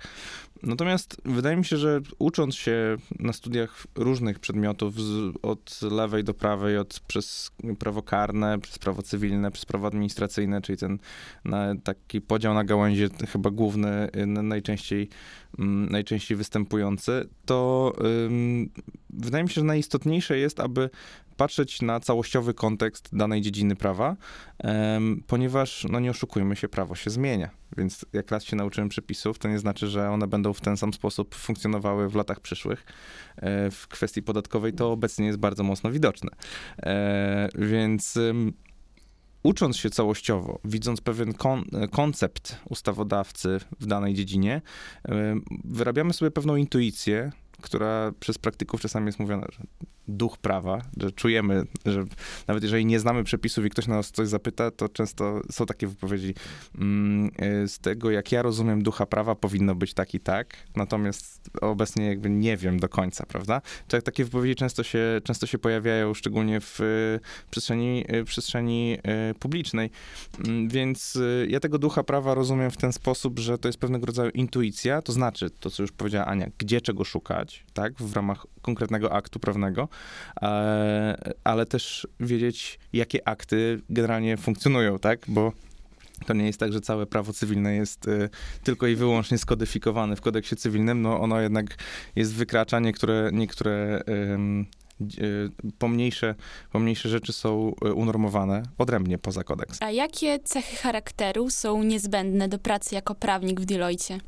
Natomiast 0.62 1.16
wydaje 1.24 1.56
mi 1.56 1.64
się, 1.64 1.76
że 1.76 2.00
ucząc 2.18 2.54
się 2.54 2.96
na 3.18 3.32
studiach 3.32 3.86
różnych 3.94 4.38
przedmiotów, 4.38 5.00
z, 5.00 5.34
od 5.42 5.82
lewej 5.82 6.24
do 6.24 6.34
prawej, 6.34 6.78
od 6.78 7.00
przez 7.00 7.50
prawo 7.78 8.02
karne, 8.02 8.58
przez 8.58 8.78
prawo 8.78 9.02
cywilne, 9.02 9.50
przez 9.50 9.64
prawo 9.64 9.86
administracyjne, 9.86 10.60
czyli 10.62 10.78
ten 10.78 10.98
na, 11.44 11.74
taki 11.84 12.20
podział 12.20 12.54
na 12.54 12.64
gałęzie 12.64 13.08
chyba 13.32 13.50
główny, 13.50 14.08
y, 14.16 14.26
na- 14.26 14.42
najczęściej, 14.42 15.08
mm, 15.58 15.88
najczęściej 15.90 16.36
występujący, 16.36 17.28
to 17.46 17.92
ym, 18.26 18.70
wydaje 19.10 19.44
mi 19.44 19.50
się, 19.50 19.54
że 19.54 19.64
najistotniejsze 19.64 20.38
jest, 20.38 20.60
aby 20.60 20.90
patrzeć 21.38 21.82
na 21.82 22.00
całościowy 22.00 22.54
kontekst 22.54 23.08
danej 23.12 23.40
dziedziny 23.40 23.76
prawa, 23.76 24.16
ponieważ, 25.26 25.86
no 25.90 26.00
nie 26.00 26.10
oszukujmy 26.10 26.56
się, 26.56 26.68
prawo 26.68 26.94
się 26.94 27.10
zmienia. 27.10 27.50
Więc 27.76 28.04
jak 28.12 28.30
raz 28.30 28.44
się 28.44 28.56
nauczyłem 28.56 28.88
przepisów, 28.88 29.38
to 29.38 29.48
nie 29.48 29.58
znaczy, 29.58 29.88
że 29.88 30.10
one 30.10 30.26
będą 30.26 30.52
w 30.52 30.60
ten 30.60 30.76
sam 30.76 30.92
sposób 30.92 31.34
funkcjonowały 31.34 32.08
w 32.08 32.14
latach 32.14 32.40
przyszłych. 32.40 32.86
E, 33.36 33.70
w 33.70 33.88
kwestii 33.88 34.22
podatkowej 34.22 34.72
to 34.72 34.92
obecnie 34.92 35.26
jest 35.26 35.38
bardzo 35.38 35.62
mocno 35.62 35.90
widoczne. 35.90 36.30
E, 36.82 37.48
więc 37.54 38.18
ucząc 39.42 39.76
się 39.76 39.90
całościowo, 39.90 40.60
widząc 40.64 41.00
pewien 41.00 41.34
kon, 41.34 41.64
koncept 41.90 42.56
ustawodawcy 42.70 43.60
w 43.80 43.86
danej 43.86 44.14
dziedzinie, 44.14 44.62
wyrabiamy 45.64 46.12
sobie 46.12 46.30
pewną 46.30 46.56
intuicję, 46.56 47.32
która 47.62 48.12
przez 48.20 48.38
praktyków 48.38 48.80
czasami 48.80 49.06
jest 49.06 49.18
mówiona, 49.18 49.46
że 49.52 49.62
duch 50.08 50.38
prawa, 50.38 50.82
że 50.96 51.12
czujemy, 51.12 51.62
że 51.86 52.04
nawet 52.48 52.62
jeżeli 52.62 52.86
nie 52.86 53.00
znamy 53.00 53.24
przepisów 53.24 53.64
i 53.64 53.70
ktoś 53.70 53.86
nas 53.86 54.10
coś 54.10 54.28
zapyta, 54.28 54.70
to 54.70 54.88
często 54.88 55.40
są 55.50 55.66
takie 55.66 55.86
wypowiedzi 55.86 56.34
mm, 56.78 57.30
y, 57.64 57.68
z 57.68 57.78
tego, 57.78 58.10
jak 58.10 58.32
ja 58.32 58.42
rozumiem 58.42 58.82
ducha 58.82 59.06
prawa, 59.06 59.34
powinno 59.34 59.74
być 59.74 59.94
tak 59.94 60.14
i 60.14 60.20
tak, 60.20 60.56
natomiast 60.76 61.50
obecnie 61.60 62.06
jakby 62.06 62.30
nie 62.30 62.56
wiem 62.56 62.80
do 62.80 62.88
końca, 62.88 63.26
prawda? 63.26 63.60
Tak, 63.88 64.02
takie 64.02 64.24
wypowiedzi 64.24 64.54
często 64.54 64.82
się, 64.82 65.20
często 65.24 65.46
się 65.46 65.58
pojawiają, 65.58 66.14
szczególnie 66.14 66.60
w 66.60 66.80
y, 66.80 67.20
przestrzeni, 67.50 68.04
y, 68.14 68.24
przestrzeni 68.24 68.98
publicznej, 69.38 69.90
Mm, 70.38 70.68
więc 70.68 71.18
ja 71.48 71.60
tego 71.60 71.78
ducha 71.78 72.02
prawa 72.02 72.34
rozumiem 72.34 72.70
w 72.70 72.76
ten 72.76 72.92
sposób, 72.92 73.38
że 73.38 73.58
to 73.58 73.68
jest 73.68 73.78
pewnego 73.78 74.06
rodzaju 74.06 74.30
intuicja, 74.30 75.02
to 75.02 75.12
znaczy 75.12 75.50
to, 75.50 75.70
co 75.70 75.82
już 75.82 75.92
powiedziała 75.92 76.26
Ania, 76.26 76.46
gdzie 76.58 76.80
czego 76.80 77.04
szukać, 77.04 77.64
tak, 77.72 77.94
w 77.94 78.12
ramach 78.16 78.46
konkretnego 78.62 79.12
aktu 79.12 79.38
prawnego, 79.38 79.88
ale 81.44 81.66
też 81.66 82.06
wiedzieć, 82.20 82.78
jakie 82.92 83.28
akty 83.28 83.80
generalnie 83.90 84.36
funkcjonują, 84.36 84.98
tak, 84.98 85.20
bo 85.28 85.52
to 86.26 86.34
nie 86.34 86.46
jest 86.46 86.60
tak, 86.60 86.72
że 86.72 86.80
całe 86.80 87.06
prawo 87.06 87.32
cywilne 87.32 87.74
jest 87.74 88.08
y, 88.08 88.28
tylko 88.64 88.86
i 88.86 88.96
wyłącznie 88.96 89.38
skodyfikowane 89.38 90.16
w 90.16 90.20
kodeksie 90.20 90.56
cywilnym, 90.56 91.02
no 91.02 91.20
ono 91.20 91.40
jednak 91.40 91.76
jest 92.16 92.34
wykracza, 92.34 92.80
niektóre, 92.80 93.30
niektóre 93.32 94.02
y, 94.08 94.68
pomniejsze, 95.78 96.34
pomniejsze 96.72 97.08
rzeczy 97.08 97.32
są 97.32 97.74
unormowane 97.94 98.62
odrębnie 98.78 99.18
poza 99.18 99.44
kodeks. 99.44 99.82
A 99.82 99.90
jakie 99.90 100.38
cechy 100.38 100.76
charakteru 100.76 101.50
są 101.50 101.82
niezbędne 101.82 102.48
do 102.48 102.58
pracy 102.58 102.94
jako 102.94 103.14
prawnik 103.14 103.60
w 103.60 103.64
Deloitte? 103.64 104.18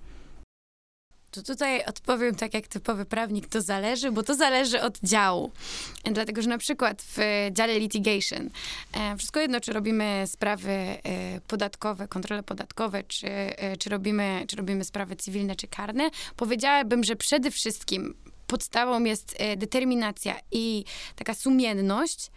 To 1.30 1.42
tutaj 1.42 1.84
odpowiem 1.84 2.34
tak 2.34 2.54
jak 2.54 2.68
typowy 2.68 3.04
prawnik, 3.04 3.48
to 3.48 3.60
zależy, 3.60 4.12
bo 4.12 4.22
to 4.22 4.34
zależy 4.34 4.82
od 4.82 4.98
działu. 4.98 5.52
Dlatego, 6.04 6.42
że 6.42 6.48
na 6.48 6.58
przykład 6.58 7.02
w 7.02 7.18
dziale 7.52 7.78
litigation, 7.78 8.50
e, 8.92 9.16
wszystko 9.16 9.40
jedno, 9.40 9.60
czy 9.60 9.72
robimy 9.72 10.24
sprawy 10.26 10.70
e, 10.70 10.98
podatkowe, 11.48 12.08
kontrole 12.08 12.42
podatkowe, 12.42 13.02
czy, 13.02 13.28
e, 13.28 13.76
czy, 13.76 13.90
robimy, 13.90 14.44
czy 14.48 14.56
robimy 14.56 14.84
sprawy 14.84 15.16
cywilne, 15.16 15.56
czy 15.56 15.66
karne, 15.66 16.10
powiedziałabym, 16.36 17.04
że 17.04 17.16
przede 17.16 17.50
wszystkim 17.50 18.14
podstawą 18.46 19.04
jest 19.04 19.38
determinacja 19.56 20.36
i 20.52 20.84
taka 21.16 21.34
sumienność, 21.34 22.30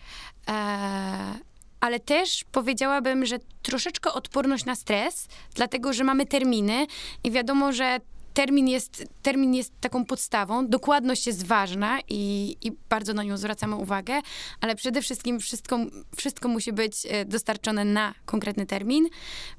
ale 1.80 2.00
też 2.00 2.46
powiedziałabym, 2.52 3.26
że 3.26 3.40
troszeczkę 3.62 4.14
odporność 4.14 4.66
na 4.66 4.76
stres, 4.76 5.28
dlatego 5.56 5.94
że 5.94 6.04
mamy 6.04 6.26
terminy 6.26 6.88
i 7.24 7.32
wiadomo, 7.32 7.74
że 7.74 8.00
termin 8.34 8.68
jest, 8.68 9.06
termin 9.22 9.54
jest 9.54 9.74
taką 9.82 10.06
podstawą. 10.06 10.68
Dokładność 10.68 11.28
jest 11.28 11.46
ważna 11.46 12.00
i, 12.10 12.56
i 12.62 12.72
bardzo 12.90 13.14
na 13.14 13.24
nią 13.24 13.38
zwracamy 13.38 13.76
uwagę, 13.76 14.22
ale 14.62 14.76
przede 14.76 15.02
wszystkim 15.02 15.40
wszystko, 15.40 15.80
wszystko 16.18 16.48
musi 16.48 16.74
być 16.74 16.94
e, 17.10 17.26
dostarczone 17.26 17.86
na 17.86 18.14
konkretny 18.26 18.66
termin, 18.66 19.10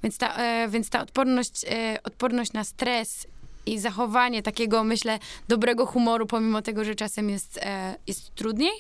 więc 0.03 0.19
ta, 0.19 0.37
e, 0.37 0.69
więc 0.69 0.91
ta 0.91 1.01
odporność, 1.01 1.65
e, 1.65 1.99
odporność 2.05 2.53
na 2.53 2.65
stres 2.65 3.27
i 3.67 3.79
zachowanie 3.79 4.43
takiego, 4.43 4.85
myślę, 4.85 5.19
dobrego 5.49 5.87
humoru, 5.87 6.27
pomimo 6.27 6.63
tego, 6.63 6.85
że 6.85 6.95
czasem 6.95 7.31
jest, 7.31 7.61
jest 8.07 8.35
trudniej, 8.35 8.73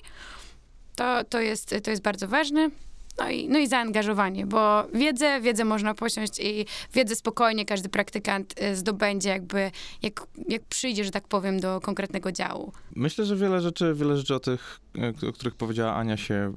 to, 0.94 1.24
to, 1.24 1.40
jest, 1.40 1.74
to 1.84 1.90
jest 1.90 2.02
bardzo 2.02 2.28
ważne. 2.28 2.70
No 3.18 3.30
i, 3.30 3.48
no 3.48 3.58
i 3.58 3.66
zaangażowanie, 3.66 4.46
bo 4.46 4.84
wiedzę, 4.94 5.40
wiedzę 5.40 5.64
można 5.64 5.94
posiąść 5.94 6.40
i 6.40 6.66
wiedzę 6.94 7.16
spokojnie 7.16 7.64
każdy 7.64 7.88
praktykant 7.88 8.54
e, 8.56 8.76
zdobędzie 8.76 9.28
jakby, 9.28 9.70
jak, 10.02 10.26
jak 10.48 10.62
przyjdzie, 10.62 11.04
że 11.04 11.10
tak 11.10 11.28
powiem, 11.28 11.60
do 11.60 11.80
konkretnego 11.80 12.32
działu. 12.32 12.72
Myślę, 12.96 13.24
że 13.24 13.36
wiele 13.36 13.60
rzeczy, 13.60 13.94
wiele 13.94 14.16
rzeczy 14.16 14.34
o 14.34 14.40
tych, 14.40 14.80
o 15.28 15.32
których 15.32 15.54
powiedziała 15.54 15.94
Ania 15.94 16.16
się 16.16 16.52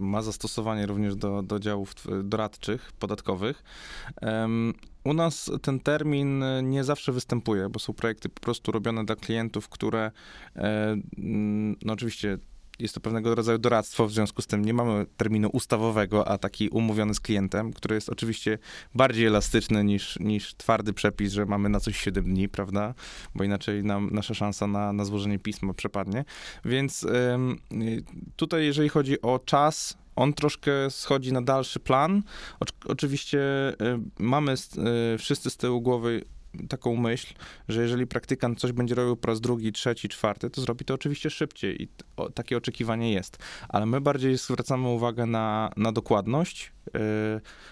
ma 0.00 0.22
zastosowanie 0.22 0.86
również 0.86 1.16
do, 1.16 1.42
do 1.42 1.58
działów 1.58 1.92
doradczych, 2.24 2.92
podatkowych. 2.92 3.62
U 5.04 5.14
nas 5.14 5.50
ten 5.62 5.80
termin 5.80 6.44
nie 6.62 6.84
zawsze 6.84 7.12
występuje, 7.12 7.68
bo 7.68 7.78
są 7.78 7.92
projekty 7.92 8.28
po 8.28 8.40
prostu 8.40 8.72
robione 8.72 9.04
dla 9.04 9.16
klientów, 9.16 9.68
które, 9.68 10.10
e, 10.56 10.96
no 11.82 11.92
oczywiście 11.92 12.38
jest 12.78 12.94
to 12.94 13.00
pewnego 13.00 13.34
rodzaju 13.34 13.58
doradztwo, 13.58 14.06
w 14.06 14.12
związku 14.12 14.42
z 14.42 14.46
tym 14.46 14.64
nie 14.64 14.74
mamy 14.74 15.06
terminu 15.16 15.48
ustawowego, 15.52 16.28
a 16.28 16.38
taki 16.38 16.68
umówiony 16.68 17.14
z 17.14 17.20
klientem, 17.20 17.72
który 17.72 17.94
jest 17.94 18.08
oczywiście 18.08 18.58
bardziej 18.94 19.26
elastyczny 19.26 19.84
niż, 19.84 20.18
niż 20.20 20.54
twardy 20.54 20.92
przepis, 20.92 21.32
że 21.32 21.46
mamy 21.46 21.68
na 21.68 21.80
coś 21.80 22.00
7 22.00 22.24
dni, 22.24 22.48
prawda? 22.48 22.94
Bo 23.34 23.44
inaczej 23.44 23.84
nam 23.84 24.10
nasza 24.12 24.34
szansa 24.34 24.66
na, 24.66 24.92
na 24.92 25.04
złożenie 25.04 25.38
pisma 25.38 25.74
przepadnie. 25.74 26.24
Więc 26.64 27.06
tutaj, 28.36 28.64
jeżeli 28.64 28.88
chodzi 28.88 29.22
o 29.22 29.38
czas, 29.38 29.96
on 30.16 30.32
troszkę 30.32 30.90
schodzi 30.90 31.32
na 31.32 31.42
dalszy 31.42 31.80
plan. 31.80 32.22
Ocz- 32.60 32.86
oczywiście 32.88 33.40
mamy 34.18 34.52
y, 35.14 35.18
wszyscy 35.18 35.50
z 35.50 35.56
tyłu 35.56 35.80
głowy 35.80 36.24
taką 36.68 36.96
myśl, 36.96 37.34
że 37.68 37.82
jeżeli 37.82 38.06
praktykant 38.06 38.60
coś 38.60 38.72
będzie 38.72 38.94
robił 38.94 39.16
po 39.16 39.28
raz 39.28 39.40
drugi, 39.40 39.72
trzeci, 39.72 40.08
czwarty, 40.08 40.50
to 40.50 40.60
zrobi 40.60 40.84
to 40.84 40.94
oczywiście 40.94 41.30
szybciej 41.30 41.82
i 41.82 41.88
o, 42.16 42.30
takie 42.30 42.56
oczekiwanie 42.56 43.12
jest. 43.12 43.38
Ale 43.68 43.86
my 43.86 44.00
bardziej 44.00 44.38
zwracamy 44.38 44.88
uwagę 44.88 45.26
na, 45.26 45.70
na 45.76 45.92
dokładność. 45.92 46.72
y, 46.88 47.00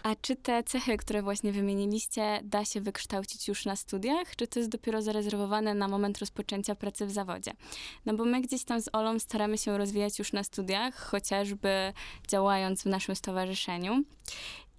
A 0.03 0.15
czy 0.21 0.37
te 0.37 0.63
cechy, 0.63 0.97
które 0.97 1.23
właśnie 1.23 1.53
wymieniliście, 1.53 2.41
da 2.45 2.65
się 2.65 2.81
wykształcić 2.81 3.49
już 3.49 3.67
na 3.67 3.77
studiach, 3.77 4.37
czy 4.37 4.47
to 4.47 4.59
jest 4.59 4.71
dopiero 4.71 5.03
zarezerwowane 5.03 5.75
na 5.75 5.89
moment 5.89 6.19
rozpoczęcia 6.19 6.75
pracy 6.75 7.07
w 7.07 7.11
zawodzie? 7.11 7.53
No 8.07 8.15
bo 8.15 8.25
my 8.25 8.41
gdzieś 8.41 8.65
tam 8.65 8.81
z 8.81 8.89
Olą 8.93 9.19
staramy 9.19 9.59
się 9.59 9.79
rozwijać 9.79 10.19
już 10.19 10.33
na 10.33 10.45
studiach, 10.45 10.95
chociażby 10.97 11.93
działając 12.29 12.83
w 12.83 12.87
naszym 12.87 13.17
stowarzyszeniu. 13.17 14.03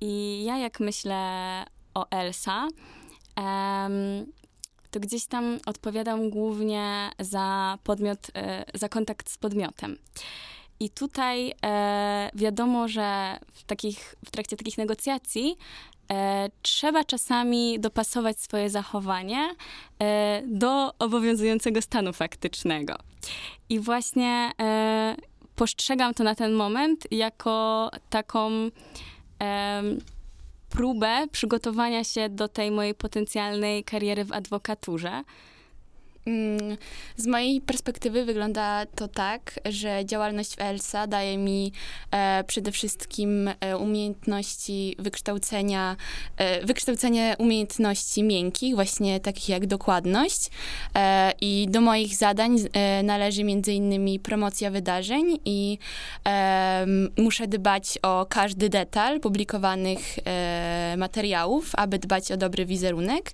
I 0.01 0.43
ja 0.43 0.57
jak 0.57 0.79
myślę 0.79 1.15
o 1.93 2.09
Elsa, 2.09 2.67
to 4.95 4.99
gdzieś 4.99 5.25
tam 5.25 5.59
odpowiadam 5.65 6.29
głównie 6.29 7.09
za 7.19 7.77
podmiot, 7.83 8.27
e, 8.35 8.65
za 8.73 8.89
kontakt 8.89 9.29
z 9.29 9.37
podmiotem. 9.37 9.97
I 10.79 10.89
tutaj 10.89 11.53
e, 11.65 12.29
wiadomo, 12.35 12.87
że 12.87 13.39
w, 13.53 13.63
takich, 13.63 14.15
w 14.25 14.31
trakcie 14.31 14.57
takich 14.57 14.77
negocjacji 14.77 15.57
e, 16.11 16.49
trzeba 16.61 17.03
czasami 17.03 17.79
dopasować 17.79 18.39
swoje 18.39 18.69
zachowanie 18.69 19.55
do 20.47 20.93
obowiązującego 20.99 21.81
stanu 21.81 22.13
faktycznego. 22.13 22.95
I 23.69 23.79
właśnie 23.79 24.51
postrzegam 25.55 26.13
to 26.13 26.23
na 26.23 26.35
ten 26.35 26.53
moment 26.53 27.07
jako 27.11 27.91
taką 28.09 28.69
próbę 30.75 31.27
przygotowania 31.31 32.03
się 32.03 32.29
do 32.29 32.47
tej 32.47 32.71
mojej 32.71 32.95
potencjalnej 32.95 33.83
kariery 33.83 34.25
w 34.25 34.31
adwokaturze. 34.31 35.23
Mm, 36.27 36.77
Z 37.17 37.27
mojej 37.27 37.61
perspektywy 37.61 38.25
wygląda 38.25 38.85
to 38.85 39.07
tak, 39.07 39.59
że 39.65 40.05
działalność 40.05 40.55
w 40.55 40.61
ELSA 40.61 41.07
daje 41.07 41.37
mi 41.37 41.71
e, 42.11 42.43
przede 42.43 42.71
wszystkim 42.71 43.49
e, 43.59 43.77
umiejętności 43.77 44.95
wykształcenia, 44.99 45.95
e, 46.37 46.65
wykształcenie 46.65 47.35
umiejętności 47.39 48.23
miękkich, 48.23 48.75
właśnie 48.75 49.19
takich 49.19 49.49
jak 49.49 49.67
dokładność. 49.67 50.49
E, 50.95 51.31
I 51.41 51.67
do 51.69 51.81
moich 51.81 52.15
zadań 52.15 52.55
e, 52.73 53.03
należy 53.03 53.43
między 53.43 53.73
innymi 53.73 54.19
promocja 54.19 54.71
wydarzeń 54.71 55.39
i 55.45 55.77
muszę 57.17 57.47
dbać 57.47 57.99
o 58.01 58.25
każdy 58.29 58.69
detal 58.69 59.19
publikowanych 59.19 59.99
e, 60.25 60.95
materiałów, 60.97 61.71
aby 61.75 61.99
dbać 61.99 62.31
o 62.31 62.37
dobry 62.37 62.65
wizerunek. 62.65 63.31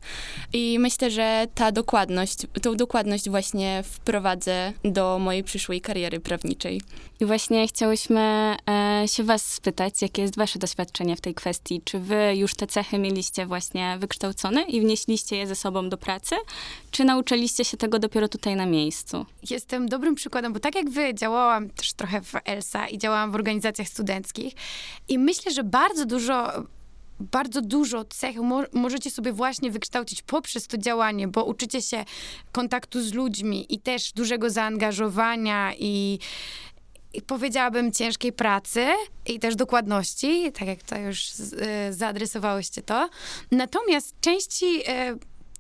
I 0.54 0.80
myślę, 0.80 1.12
że 1.12 1.48
ta 1.56 1.72
dokładność, 1.72 2.38
tą 2.62 2.81
dokładność 2.82 3.30
właśnie 3.30 3.84
wprowadzę 3.84 4.74
do 4.84 5.20
mojej 5.20 5.44
przyszłej 5.44 5.82
kariery 5.82 6.20
prawniczej. 6.20 6.82
I 7.20 7.26
właśnie 7.26 7.68
chciałyśmy 7.68 8.56
e, 8.70 9.04
się 9.08 9.24
was 9.24 9.46
spytać, 9.46 10.02
jakie 10.02 10.22
jest 10.22 10.38
wasze 10.38 10.60
doświadczenie 10.60 11.16
w 11.16 11.22
tej 11.22 11.34
kwestii. 11.34 11.82
Czy 11.86 12.00
wy 12.00 12.36
już 12.36 12.56
te 12.56 12.68
cechy 12.68 13.00
mieliście 13.00 13.46
właśnie 13.46 13.98
wykształcone 14.00 14.64
i 14.64 14.82
wnieśliście 14.82 15.36
je 15.36 15.48
ze 15.48 15.56
sobą 15.56 15.90
do 15.90 15.98
pracy, 15.98 16.36
czy 16.92 17.04
nauczyliście 17.04 17.66
się 17.66 17.78
tego 17.78 18.00
dopiero 18.00 18.28
tutaj 18.28 18.56
na 18.56 18.66
miejscu? 18.66 19.26
Jestem 19.50 19.90
dobrym 19.90 20.16
przykładem, 20.16 20.54
bo 20.54 20.60
tak 20.60 20.76
jak 20.76 20.90
wy, 20.90 21.14
działałam 21.14 21.70
też 21.70 21.94
trochę 21.94 22.22
w 22.22 22.34
ELSA 22.46 22.88
i 22.88 22.98
działałam 22.98 23.32
w 23.32 23.36
organizacjach 23.36 23.88
studenckich 23.88 24.54
i 25.08 25.20
myślę, 25.20 25.52
że 25.52 25.64
bardzo 25.64 26.06
dużo 26.06 26.64
bardzo 27.22 27.62
dużo 27.62 28.06
cech 28.06 28.38
mo 28.38 28.64
możecie 28.74 29.12
sobie 29.12 29.34
właśnie 29.34 29.72
wykształcić 29.72 30.22
poprzez 30.22 30.68
to 30.68 30.78
działanie, 30.78 31.28
bo 31.28 31.44
uczycie 31.44 31.82
się 31.82 32.06
kontaktu 32.52 33.02
z 33.02 33.14
ludźmi 33.14 33.66
i 33.74 33.80
też 33.80 34.12
dużego 34.12 34.50
zaangażowania 34.50 35.74
i, 35.80 36.20
i 37.14 37.22
powiedziałabym 37.22 37.92
ciężkiej 37.92 38.34
pracy 38.34 38.88
i 39.26 39.40
też 39.40 39.56
dokładności, 39.56 40.52
tak 40.52 40.68
jak 40.68 40.84
to 40.84 40.98
już 40.98 41.30
y, 41.30 41.94
zaadresowałyście 41.94 42.82
to. 42.82 43.10
Natomiast 43.52 44.16
części 44.22 44.66
y, 44.66 44.84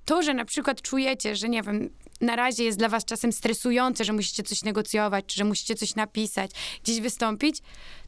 to, 0.06 0.22
że 0.22 0.34
na 0.34 0.46
przykład 0.46 0.82
czujecie, 0.82 1.36
że 1.36 1.50
nie 1.50 1.62
wiem, 1.64 1.90
na 2.22 2.36
razie 2.36 2.64
jest 2.64 2.78
dla 2.78 2.90
was 2.90 3.06
czasem 3.06 3.32
stresujące, 3.32 4.06
że 4.06 4.14
musicie 4.14 4.44
coś 4.44 4.64
negocjować, 4.64 5.26
czy 5.26 5.38
że 5.38 5.44
musicie 5.44 5.76
coś 5.76 5.96
napisać, 5.96 6.52
gdzieś 6.84 7.02
wystąpić, 7.02 7.58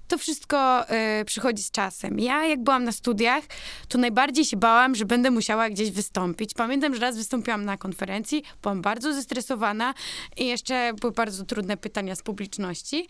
to 0.07 0.17
wszystko 0.17 0.85
y, 1.21 1.25
przychodzi 1.25 1.63
z 1.63 1.71
czasem. 1.71 2.19
Ja, 2.19 2.45
jak 2.45 2.63
byłam 2.63 2.83
na 2.83 2.91
studiach, 2.91 3.43
to 3.87 3.97
najbardziej 3.97 4.45
się 4.45 4.57
bałam, 4.57 4.95
że 4.95 5.05
będę 5.05 5.31
musiała 5.31 5.69
gdzieś 5.69 5.91
wystąpić. 5.91 6.53
Pamiętam, 6.53 6.95
że 6.95 7.01
raz 7.01 7.17
wystąpiłam 7.17 7.65
na 7.65 7.77
konferencji, 7.77 8.43
byłam 8.61 8.81
bardzo 8.81 9.13
zestresowana 9.13 9.93
i 10.37 10.47
jeszcze 10.47 10.93
były 11.01 11.13
bardzo 11.13 11.45
trudne 11.45 11.77
pytania 11.77 12.15
z 12.15 12.21
publiczności. 12.21 13.07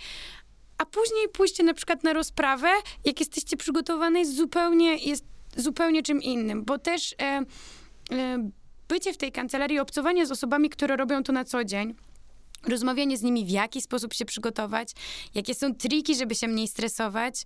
A 0.77 0.86
później 0.86 1.29
pójście 1.29 1.63
na 1.63 1.73
przykład 1.73 2.03
na 2.03 2.13
rozprawę, 2.13 2.69
jak 3.06 3.19
jesteście 3.19 3.58
przygotowane, 3.58 4.19
jest 4.19 4.36
zupełnie, 4.36 4.95
jest 4.95 5.25
zupełnie 5.58 6.03
czym 6.03 6.21
innym, 6.21 6.63
bo 6.63 6.77
też 6.79 7.15
e, 7.21 7.41
e, 8.12 8.49
bycie 8.88 9.13
w 9.13 9.17
tej 9.17 9.32
kancelarii, 9.32 9.79
obcowanie 9.79 10.25
z 10.25 10.32
osobami, 10.32 10.69
które 10.69 10.97
robią 10.97 11.23
to 11.23 11.34
na 11.34 11.45
co 11.45 11.63
dzień, 11.63 11.95
rozmawianie 12.67 13.17
z 13.17 13.21
nimi, 13.21 13.45
w 13.45 13.49
jaki 13.49 13.82
sposób 13.82 14.13
się 14.13 14.26
przygotować, 14.26 14.91
jakie 15.36 15.56
są 15.56 15.76
triki, 15.76 16.15
żeby 16.15 16.36
się 16.36 16.47
mniej 16.47 16.67
stresować. 16.67 17.45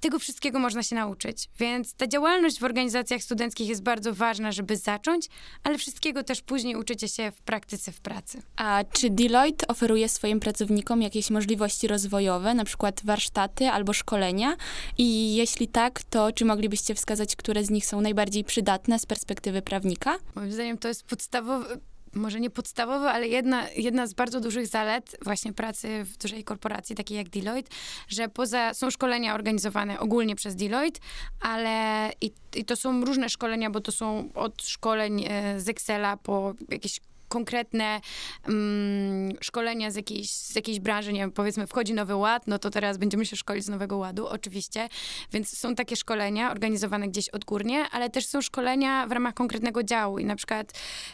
Tego 0.00 0.18
wszystkiego 0.18 0.58
można 0.58 0.82
się 0.82 0.96
nauczyć. 0.96 1.48
Więc 1.58 1.94
ta 1.94 2.06
działalność 2.06 2.58
w 2.58 2.64
organizacjach 2.64 3.22
studenckich 3.22 3.68
jest 3.68 3.82
bardzo 3.82 4.14
ważna, 4.14 4.52
żeby 4.52 4.76
zacząć, 4.76 5.28
ale 5.64 5.78
wszystkiego 5.78 6.24
też 6.24 6.42
później 6.42 6.76
uczycie 6.76 7.08
się 7.08 7.30
w 7.30 7.42
praktyce 7.42 7.92
w 7.92 8.00
pracy. 8.00 8.42
A 8.56 8.84
czy 8.92 9.10
Deloitte 9.10 9.66
oferuje 9.66 10.08
swoim 10.08 10.40
pracownikom 10.40 11.02
jakieś 11.02 11.30
możliwości 11.30 11.88
rozwojowe, 11.88 12.54
na 12.54 12.64
przykład 12.64 13.00
warsztaty 13.04 13.68
albo 13.68 13.92
szkolenia? 13.92 14.56
I 14.98 15.34
jeśli 15.34 15.68
tak, 15.68 16.02
to 16.02 16.32
czy 16.32 16.44
moglibyście 16.44 16.94
wskazać, 16.94 17.36
które 17.36 17.64
z 17.64 17.70
nich 17.70 17.86
są 17.86 18.00
najbardziej 18.00 18.44
przydatne 18.44 18.98
z 18.98 19.06
perspektywy 19.06 19.62
prawnika? 19.62 20.18
Moim 20.34 20.52
zdaniem 20.52 20.78
to 20.78 20.88
jest 20.88 21.04
podstawowe 21.04 21.78
może 22.14 22.40
nie 22.40 22.50
podstawowe, 22.50 23.10
ale 23.10 23.28
jedna, 23.28 23.68
jedna 23.70 24.06
z 24.06 24.14
bardzo 24.14 24.40
dużych 24.40 24.66
zalet 24.66 25.16
właśnie 25.22 25.52
pracy 25.52 26.04
w 26.04 26.16
dużej 26.16 26.44
korporacji, 26.44 26.96
takiej 26.96 27.16
jak 27.16 27.28
Deloitte, 27.28 27.70
że 28.08 28.28
poza, 28.28 28.74
są 28.74 28.90
szkolenia 28.90 29.34
organizowane 29.34 30.00
ogólnie 30.00 30.36
przez 30.36 30.56
Deloitte, 30.56 31.00
ale 31.40 32.10
i, 32.20 32.32
i 32.56 32.64
to 32.64 32.76
są 32.76 33.04
różne 33.04 33.28
szkolenia, 33.28 33.70
bo 33.70 33.80
to 33.80 33.92
są 33.92 34.32
od 34.34 34.62
szkoleń 34.62 35.24
e, 35.28 35.60
z 35.60 35.68
Excela 35.68 36.16
po 36.16 36.54
jakieś 36.68 37.00
konkretne 37.28 38.00
um, 38.46 39.28
szkolenia 39.40 39.90
z 39.90 39.96
jakiejś, 39.96 40.30
z 40.30 40.54
jakiejś 40.54 40.80
branży, 40.80 41.12
nie 41.12 41.20
wiem, 41.20 41.32
powiedzmy 41.32 41.66
wchodzi 41.66 41.94
nowy 41.94 42.14
ład, 42.16 42.46
no 42.46 42.58
to 42.58 42.70
teraz 42.70 42.98
będziemy 42.98 43.26
się 43.26 43.36
szkolić 43.36 43.64
z 43.64 43.68
nowego 43.68 43.96
ładu, 43.96 44.26
oczywiście, 44.26 44.88
więc 45.32 45.58
są 45.58 45.74
takie 45.74 45.96
szkolenia 45.96 46.50
organizowane 46.50 47.08
gdzieś 47.08 47.28
odgórnie, 47.28 47.84
ale 47.90 48.10
też 48.10 48.26
są 48.26 48.40
szkolenia 48.42 49.06
w 49.06 49.12
ramach 49.12 49.34
konkretnego 49.34 49.82
działu. 49.82 50.18
I 50.18 50.24
na 50.24 50.36
przykład 50.36 50.72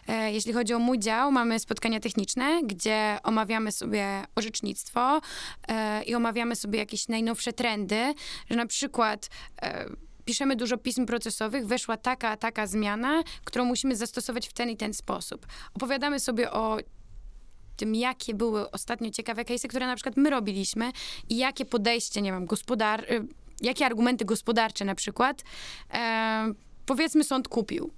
e, 0.09 0.33
jeśli 0.33 0.53
chodzi 0.53 0.75
o 0.75 0.79
mój 0.79 0.99
dział, 0.99 1.33
mamy 1.33 1.59
spotkania 1.59 2.01
techniczne, 2.01 2.61
gdzie 2.65 3.19
omawiamy 3.23 3.73
sobie 3.73 4.25
orzecznictwo 4.35 5.21
e, 5.69 6.05
i 6.05 6.15
omawiamy 6.15 6.57
sobie 6.57 6.79
jakieś 6.79 7.09
najnowsze 7.09 7.53
trendy, 7.53 8.15
że 8.51 8.57
na 8.57 8.67
przykład 8.67 9.29
e, 9.63 9.87
piszemy 10.25 10.57
dużo 10.57 10.79
pism 10.79 11.07
procesowych, 11.07 11.67
weszła 11.67 11.97
taka, 11.97 12.37
taka 12.37 12.67
zmiana, 12.67 13.23
którą 13.45 13.65
musimy 13.65 13.97
zastosować 13.97 14.49
w 14.49 14.53
ten 14.53 14.71
i 14.71 14.77
ten 14.77 14.95
sposób. 14.95 15.47
Opowiadamy 15.75 16.21
sobie 16.21 16.51
o 16.51 16.79
tym, 17.77 17.95
jakie 17.95 18.35
były 18.35 18.71
ostatnio 18.71 19.11
ciekawe 19.11 19.43
case'y, 19.43 19.69
które 19.69 19.87
na 19.87 19.97
przykład 19.97 20.17
my 20.17 20.31
robiliśmy 20.31 20.93
i 21.29 21.37
jakie 21.37 21.65
podejście, 21.65 22.23
nie 22.23 22.33
wiem, 22.33 22.47
gospodar... 22.47 23.13
Y, 23.13 23.27
jakie 23.61 23.87
argumenty 23.87 24.25
gospodarcze 24.25 24.85
na 24.85 24.95
przykład, 24.95 25.43
e, 25.93 26.53
powiedzmy, 26.87 27.25
sąd 27.25 27.49
kupił. 27.49 27.91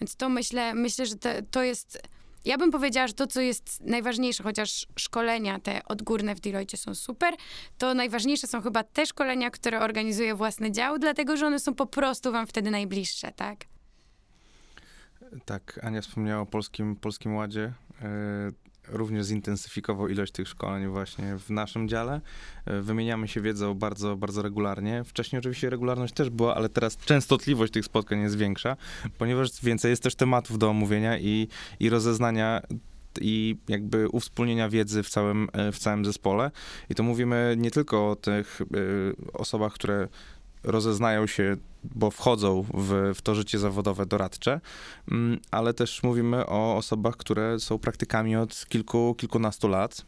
Więc 0.00 0.16
to 0.16 0.28
myślę, 0.28 0.74
myślę, 0.74 1.06
że 1.06 1.16
to, 1.16 1.28
to 1.50 1.62
jest 1.62 2.02
ja 2.44 2.58
bym 2.58 2.70
powiedziała, 2.70 3.06
że 3.06 3.14
to, 3.14 3.26
co 3.26 3.40
jest 3.40 3.80
najważniejsze, 3.80 4.42
chociaż 4.42 4.86
szkolenia 4.96 5.60
te 5.60 5.84
odgórne 5.84 6.34
w 6.34 6.40
Deloitte 6.40 6.76
są 6.76 6.94
super, 6.94 7.34
to 7.78 7.94
najważniejsze 7.94 8.46
są 8.46 8.62
chyba 8.62 8.84
te 8.84 9.06
szkolenia, 9.06 9.50
które 9.50 9.80
organizuje 9.80 10.34
własny 10.34 10.72
dział, 10.72 10.98
dlatego 10.98 11.36
że 11.36 11.46
one 11.46 11.58
są 11.60 11.74
po 11.74 11.86
prostu 11.86 12.32
wam 12.32 12.46
wtedy 12.46 12.70
najbliższe, 12.70 13.32
tak? 13.32 13.64
Tak, 15.44 15.80
Ania 15.82 16.00
wspomniała 16.00 16.42
o 16.42 16.46
Polskim, 16.46 16.96
Polskim 16.96 17.34
Ładzie. 17.34 17.72
E, 18.92 18.96
również 18.96 19.26
zintensyfikował 19.26 20.08
ilość 20.08 20.32
tych 20.32 20.48
szkoleń 20.48 20.86
właśnie 20.86 21.38
w 21.38 21.50
naszym 21.50 21.88
dziale. 21.88 22.20
E, 22.66 22.80
wymieniamy 22.80 23.28
się 23.28 23.40
wiedzą 23.40 23.74
bardzo, 23.74 24.16
bardzo 24.16 24.42
regularnie. 24.42 25.04
Wcześniej 25.04 25.38
oczywiście 25.38 25.70
regularność 25.70 26.14
też 26.14 26.30
była, 26.30 26.54
ale 26.54 26.68
teraz 26.68 26.96
częstotliwość 26.96 27.72
tych 27.72 27.84
spotkań 27.84 28.20
jest 28.20 28.36
większa, 28.36 28.76
ponieważ 29.18 29.62
więcej 29.62 29.90
jest 29.90 30.02
też 30.02 30.14
tematów 30.14 30.58
do 30.58 30.68
omówienia 30.70 31.18
i, 31.18 31.48
i 31.80 31.88
rozeznania 31.90 32.62
i 33.20 33.56
jakby 33.68 34.08
uwspólnienia 34.08 34.68
wiedzy 34.68 35.02
w 35.02 35.08
całym, 35.08 35.48
e, 35.52 35.72
w 35.72 35.78
całym 35.78 36.04
zespole. 36.04 36.50
I 36.90 36.94
to 36.94 37.02
mówimy 37.02 37.54
nie 37.58 37.70
tylko 37.70 38.10
o 38.10 38.16
tych 38.16 38.60
y, 38.60 39.14
osobach, 39.32 39.72
które 39.72 40.08
rozeznają 40.62 41.26
się, 41.26 41.56
bo 41.84 42.10
wchodzą 42.10 42.64
w, 42.74 43.12
w 43.14 43.22
to 43.22 43.34
życie 43.34 43.58
zawodowe 43.58 44.06
doradcze, 44.06 44.60
mm, 45.10 45.38
ale 45.50 45.74
też 45.74 46.02
mówimy 46.02 46.46
o 46.46 46.76
osobach, 46.76 47.16
które 47.16 47.60
są 47.60 47.78
praktykami 47.78 48.36
od 48.36 48.66
kilku, 48.68 49.14
kilkunastu 49.14 49.68
lat 49.68 50.04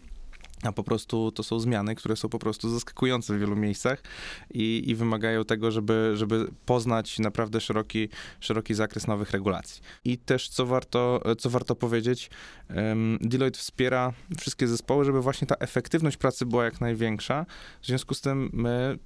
a 0.62 0.72
po 0.72 0.84
prostu 0.84 1.32
to 1.32 1.42
są 1.42 1.60
zmiany, 1.60 1.94
które 1.94 2.16
są 2.16 2.28
po 2.28 2.38
prostu 2.38 2.70
zaskakujące 2.70 3.36
w 3.36 3.40
wielu 3.40 3.56
miejscach 3.56 4.02
i, 4.50 4.82
i, 4.86 4.94
wymagają 4.94 5.44
tego, 5.44 5.70
żeby, 5.70 6.12
żeby 6.14 6.50
poznać 6.66 7.18
naprawdę 7.18 7.60
szeroki, 7.60 8.08
szeroki 8.40 8.74
zakres 8.74 9.06
nowych 9.06 9.30
regulacji. 9.30 9.82
I 10.04 10.18
też, 10.18 10.48
co 10.48 10.66
warto, 10.66 11.22
co 11.38 11.50
warto 11.50 11.74
powiedzieć, 11.74 12.30
um, 12.76 13.18
Deloitte 13.20 13.58
wspiera 13.58 14.12
wszystkie 14.38 14.68
zespoły, 14.68 15.04
żeby 15.04 15.22
właśnie 15.22 15.46
ta 15.46 15.54
efektywność 15.54 16.16
pracy 16.16 16.46
była 16.46 16.64
jak 16.64 16.80
największa. 16.80 17.46
W 17.82 17.86
związku 17.86 18.14
z 18.14 18.20
tym 18.20 18.50
my 18.52 18.98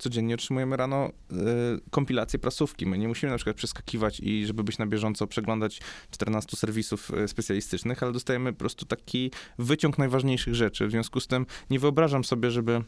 codziennie 0.00 0.34
otrzymujemy 0.34 0.76
rano 0.76 1.08
y, 1.08 1.34
kompilację 1.90 2.38
prasówki. 2.38 2.86
My 2.86 2.98
nie 2.98 3.08
musimy 3.08 3.32
na 3.32 3.36
przykład 3.36 3.56
przeskakiwać 3.56 4.20
i 4.20 4.46
żeby 4.46 4.64
być 4.64 4.78
na 4.78 4.86
bieżąco 4.86 5.26
przeglądać 5.26 5.80
14 6.10 6.56
serwisów 6.56 7.10
y, 7.10 7.28
specjalistycznych, 7.28 8.02
ale 8.02 8.12
dostajemy 8.12 8.52
po 8.52 8.58
prostu 8.58 8.86
taki 8.86 9.30
wyciąg 9.58 9.98
najważniejszych 9.98 10.54
rzeczy. 10.54 10.86
W 10.86 10.90
związku 10.90 11.20
z 11.20 11.26
tym 11.26 11.46
nie 11.70 11.78
wyobrażam 11.78 12.24
sobie, 12.24 12.50
żeby 12.50 12.82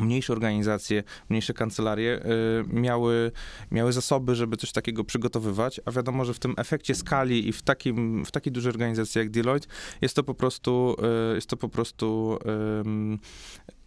mniejsze 0.00 0.32
organizacje, 0.32 1.02
mniejsze 1.28 1.54
kancelarie 1.54 2.20
y, 2.24 2.64
miały, 2.68 3.32
miały 3.70 3.92
zasoby, 3.92 4.34
żeby 4.34 4.56
coś 4.56 4.72
takiego 4.72 5.04
przygotowywać, 5.04 5.80
a 5.84 5.90
wiadomo, 5.90 6.24
że 6.24 6.34
w 6.34 6.38
tym 6.38 6.54
efekcie 6.56 6.94
skali 6.94 7.48
i 7.48 7.52
w, 7.52 7.62
takim, 7.62 8.24
w 8.24 8.30
takiej 8.30 8.52
dużej 8.52 8.70
organizacji 8.70 9.18
jak 9.18 9.30
Deloitte 9.30 9.68
jest 10.00 10.16
to 10.16 10.22
po 10.22 10.34
prostu, 10.34 10.96
y, 11.32 11.34
jest 11.34 11.46
to 11.46 11.56
po 11.56 11.68
prostu 11.68 12.38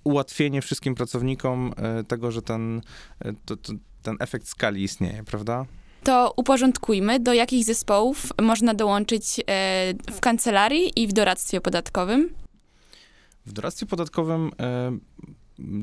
ułatwienie 0.08 0.62
wszystkim 0.62 0.96
pracownikom 0.96 1.74
e, 1.78 2.04
tego, 2.04 2.32
że 2.32 2.42
ten, 2.42 2.82
e, 3.20 3.34
to, 3.46 3.58
to, 3.58 3.74
ten 4.02 4.16
efekt 4.20 4.48
skali 4.48 4.84
istnieje, 4.84 5.24
prawda? 5.24 5.66
To 6.04 6.34
uporządkujmy, 6.36 7.20
do 7.20 7.34
jakich 7.34 7.66
zespołów 7.66 8.28
można 8.42 8.74
dołączyć 8.74 9.40
e, 9.40 9.94
w 10.12 10.20
kancelarii 10.20 11.04
i 11.04 11.08
w 11.08 11.14
doradztwie 11.14 11.62
podatkowym? 11.62 12.30
W 13.46 13.54
doradztwie 13.54 13.86
podatkowym 13.86 14.52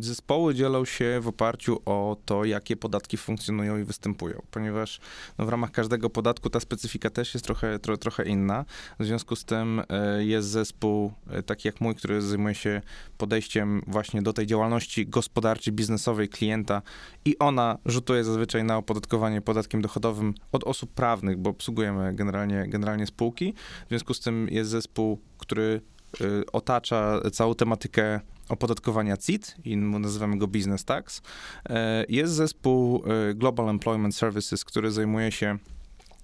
zespoły 0.01 0.55
dzielą 0.55 0.85
się 0.85 1.21
w 1.23 1.29
oparciu 1.29 1.81
o 1.87 2.17
to, 2.25 2.45
jakie 2.45 2.77
podatki 2.77 3.17
funkcjonują 3.17 3.79
i 3.79 3.85
występują, 3.85 4.43
ponieważ 4.51 5.01
no, 5.39 5.47
w 5.47 5.49
ramach 5.49 5.71
każdego 5.71 6.11
podatku 6.11 6.51
ta 6.51 6.61
specyfika 6.61 7.11
też 7.11 7.35
jest 7.35 7.47
trochę, 7.47 7.79
tro, 7.79 7.97
trochę 7.97 8.25
inna. 8.25 8.65
W 9.01 9.05
związku 9.05 9.37
z 9.37 9.45
tym 9.45 9.83
e, 9.89 10.25
jest 10.25 10.49
zespół 10.49 11.13
e, 11.31 11.43
taki 11.43 11.69
jak 11.69 11.81
mój, 11.81 11.95
który 11.95 12.23
zajmuje 12.23 12.55
się 12.55 12.83
podejściem 13.19 13.83
właśnie 13.87 14.23
do 14.23 14.33
tej 14.33 14.47
działalności 14.47 15.07
gospodarczej, 15.07 15.73
biznesowej 15.73 16.29
klienta 16.29 16.83
i 17.25 17.39
ona 17.39 17.79
rzutuje 17.87 18.25
zazwyczaj 18.25 18.65
na 18.65 18.77
opodatkowanie 18.77 19.41
podatkiem 19.41 19.83
dochodowym 19.83 20.35
od 20.53 20.65
osób 20.65 20.91
prawnych, 20.91 21.39
bo 21.39 21.51
obsługujemy 21.51 22.15
generalnie, 22.15 22.69
generalnie 22.69 23.07
spółki. 23.07 23.55
W 23.87 23.89
związku 23.89 24.15
z 24.15 24.21
tym 24.21 24.49
jest 24.51 24.71
zespół, 24.71 25.21
który 25.39 25.81
y, 26.21 26.45
otacza 26.53 27.21
całą 27.33 27.55
tematykę 27.55 28.21
opodatkowania 28.49 29.17
CIT 29.17 29.57
i 29.65 29.77
nazywamy 29.77 30.39
go 30.39 30.47
Business 30.47 30.85
Tax. 30.85 31.23
E, 31.69 32.05
Jest 32.09 32.33
zespół 32.33 33.05
e, 33.31 33.35
Global 33.35 33.69
Employment 33.69 34.17
Services, 34.17 34.65
który 34.65 34.91
zajmuje 34.91 35.33
się 35.33 35.59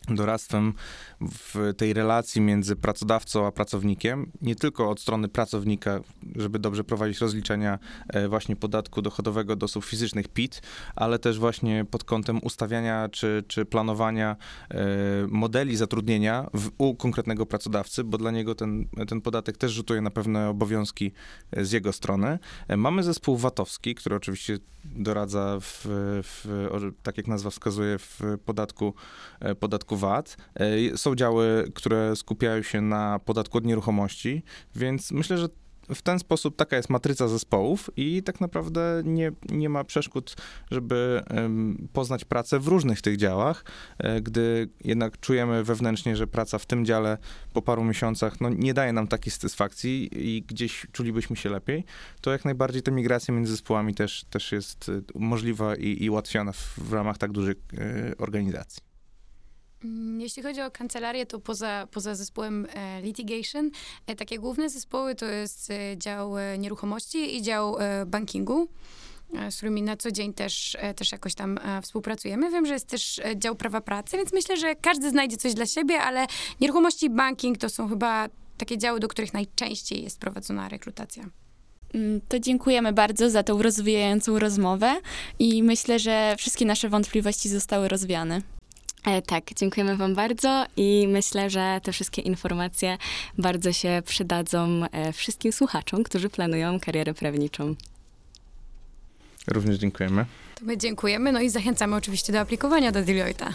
doradztwem 0.09 0.73
w 1.21 1.73
tej 1.77 1.93
relacji 1.93 2.41
między 2.41 2.77
pracodawcą 2.77 3.47
a 3.47 3.53
pracownikiem, 3.53 4.31
nie 4.43 4.57
tylko 4.57 4.91
od 4.91 5.01
strony 5.01 5.29
pracownika, 5.29 6.01
żeby 6.37 6.59
dobrze 6.59 6.85
prowadzić 6.85 7.21
rozliczenia 7.21 7.79
e, 8.09 8.29
właśnie 8.29 8.57
podatku 8.57 9.03
dochodowego 9.03 9.57
do 9.57 9.65
osób 9.65 9.85
fizycznych 9.85 10.29
PIT, 10.29 10.63
ale 10.97 11.19
też 11.19 11.39
właśnie 11.39 11.85
pod 11.91 12.05
kątem 12.05 12.41
ustawiania 12.43 13.09
czy, 13.09 13.45
czy 13.49 13.65
planowania 13.65 14.37
e, 14.71 14.77
modeli 15.29 15.77
zatrudnienia 15.77 16.51
w, 16.55 16.71
u 16.79 16.95
konkretnego 16.95 17.47
pracodawcy, 17.47 18.05
bo 18.05 18.19
dla 18.19 18.31
niego 18.31 18.55
ten, 18.55 18.89
ten 19.09 19.21
podatek 19.21 19.57
też 19.57 19.73
rzutuje 19.73 20.01
na 20.01 20.11
pewne 20.11 20.49
obowiązki 20.49 21.13
e, 21.53 21.65
z 21.65 21.73
jego 21.73 21.93
strony. 21.93 22.39
Mamy 22.77 23.03
zespół 23.03 23.37
VAT-owski, 23.37 23.95
który 23.95 24.17
oczywiście 24.17 24.59
doradza 24.85 25.59
w, 25.61 25.83
w, 26.23 26.93
tak 27.03 27.17
jak 27.17 27.27
nazwa 27.27 27.51
wskazuje, 27.51 27.99
w 27.99 28.21
podatku, 28.45 28.95
e, 29.41 29.55
podatku 29.91 29.97
VAT. 29.97 30.37
E, 30.55 30.97
Są 30.99 31.15
działy, 31.15 31.71
które 31.75 32.17
skupiają 32.17 32.63
się 32.63 32.81
na 32.81 33.19
podatku 33.19 33.59
od 33.59 33.65
nieruchomości, 33.65 34.43
więc 34.75 35.13
myślę, 35.13 35.39
że 35.39 35.49
w 35.95 36.03
ten 36.03 36.19
sposób 36.19 36.57
taka 36.57 36.77
jest 36.77 36.91
matryca 36.91 37.29
zespołów 37.29 37.91
i 37.97 38.23
tak 38.23 38.41
naprawdę 38.41 39.03
nie, 39.05 39.33
nie 39.49 39.69
ma 39.69 39.85
przeszkód, 39.85 40.37
żeby 40.71 41.23
poznać 41.93 42.25
pracę 42.25 42.59
w 42.59 42.69
różnych 42.69 43.03
tych 43.03 43.17
działach, 43.17 43.65
e, 43.99 44.21
gdy 44.21 44.69
jednak 44.85 45.21
czujemy 45.21 45.65
wewnętrznie, 45.65 46.17
że 46.17 46.27
praca 46.27 46.59
w 46.59 46.67
tym 46.67 46.85
dziale 46.85 47.19
po 47.53 47.63
paru 47.63 47.85
miesiącach 47.85 48.41
no, 48.41 48.49
nie 48.49 48.75
daje 48.75 48.93
nam 48.93 49.09
takiej 49.09 49.33
satysfakcji 49.33 50.09
i 50.13 50.43
gdzieś 50.43 50.87
czulibyśmy 50.93 51.37
się 51.37 51.51
lepiej, 51.51 51.85
to 52.21 52.33
jak 52.33 52.45
najbardziej 52.45 52.83
ta 52.83 52.91
migracja 52.91 53.35
między 53.35 53.53
zespołami 53.53 53.95
też, 53.95 54.25
też 54.25 54.53
jest 54.53 54.89
e, 54.89 55.19
możliwa 55.19 55.77
i, 55.77 56.05
i 56.05 56.11
ułatwiona 56.11 56.53
w, 56.53 56.79
w 56.79 56.93
ramach 56.93 57.19
tak 57.19 57.33
dużych 57.33 57.57
organizacji. 58.19 58.90
Mm, 59.85 60.21
Jeśli 60.21 60.43
chodzi 60.43 60.61
o 60.61 60.71
kancelarię, 60.71 61.27
to 61.27 61.39
poza, 61.41 61.89
poza 61.91 62.15
zespołem 62.15 62.67
e, 62.75 63.03
litigation, 63.03 63.71
e, 64.07 64.17
takie 64.17 64.39
główne 64.39 64.71
zespoły 64.71 65.15
to 65.15 65.27
jest 65.27 65.71
e, 65.71 65.99
dział 65.99 66.33
nieruchomości 66.59 67.37
i 67.37 67.43
dział 67.43 67.77
bankingu, 68.07 68.69
z 69.51 69.57
którymi 69.57 69.83
na 69.83 69.97
co 69.97 70.11
dzień 70.13 70.35
też, 70.35 70.77
też 70.97 71.13
jakoś 71.13 71.35
tam 71.35 71.59
współpracujemy. 71.83 72.51
Wiem, 72.51 72.67
że 72.67 72.73
jest 72.75 72.87
też 72.89 73.21
dział 73.37 73.55
prawa 73.55 73.81
pracy, 73.81 74.17
więc 74.17 74.33
myślę, 74.33 74.57
że 74.57 74.77
każdy 74.77 75.11
znajdzie 75.11 75.37
coś 75.37 75.55
dla 75.55 75.67
siebie, 75.67 76.01
ale 76.01 76.27
nieruchomości 76.61 77.07
i 77.07 77.11
banking 77.11 77.59
to 77.59 77.69
są 77.69 77.89
chyba 77.89 78.29
takie 78.59 78.79
działy, 78.79 79.01
do 79.01 79.09
których 79.09 79.35
najczęściej 79.35 80.03
jest 80.03 80.19
prowadzona 80.19 80.69
rekrutacja. 80.69 81.25
Mm, 81.95 82.21
To 82.29 82.39
dziękujemy 82.39 82.93
bardzo 82.93 83.31
za 83.31 83.43
tą 83.43 83.63
rozwijającą 83.63 84.39
rozmowę 84.39 85.01
i 85.39 85.63
myślę, 85.63 85.99
że 85.99 86.35
wszystkie 86.39 86.65
nasze 86.67 86.89
wątpliwości 86.89 87.49
zostały 87.49 87.89
rozwiane. 87.89 88.43
E, 89.05 89.23
tak, 89.23 89.55
dziękujemy 89.55 89.97
Wam 89.97 90.15
bardzo 90.15 90.67
i 90.77 91.07
myślę, 91.09 91.51
że 91.51 91.81
te 91.83 91.93
wszystkie 91.93 92.23
informacje 92.23 92.99
bardzo 93.39 93.73
się 93.73 94.03
przydadzą 94.07 94.83
e, 94.93 95.13
wszystkim 95.13 95.53
słuchaczom, 95.53 96.05
którzy 96.05 96.31
planują 96.31 96.81
karierę 96.81 97.15
prawniczą. 97.15 97.75
Również 99.47 99.77
dziękujemy. 99.79 100.27
To 100.55 100.65
my 100.65 100.79
dziękujemy, 100.79 101.33
no 101.33 101.41
i 101.41 101.51
zachęcamy 101.51 101.97
oczywiście 101.97 102.33
do 102.33 102.41
aplikowania 102.41 102.93
do 102.93 103.01
Deloitte'a. 103.01 103.53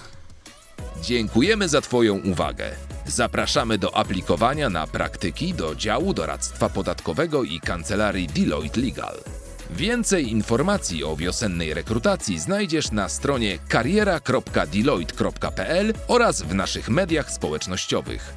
Dziękujemy 1.02 1.70
za 1.70 1.82
Twoją 1.82 2.20
uwagę. 2.20 2.72
Zapraszamy 3.06 3.78
do 3.78 3.96
aplikowania 3.96 4.70
na 4.70 4.88
praktyki 4.88 5.54
do 5.54 5.76
działu 5.76 6.14
doradztwa 6.14 6.70
podatkowego 6.70 7.44
i 7.44 7.60
kancelarii 7.60 8.28
Deloitte 8.28 8.82
Legal. 8.82 9.45
Więcej 9.70 10.32
informacji 10.32 11.04
o 11.04 11.16
wiosennej 11.16 11.74
rekrutacji 11.74 12.40
znajdziesz 12.40 12.92
na 12.92 13.10
stronie 13.10 13.60
kariera.deloitte.pl 13.68 15.94
oraz 16.08 16.42
w 16.42 16.54
naszych 16.54 16.90
mediach 16.90 17.32
społecznościowych. 17.32 18.34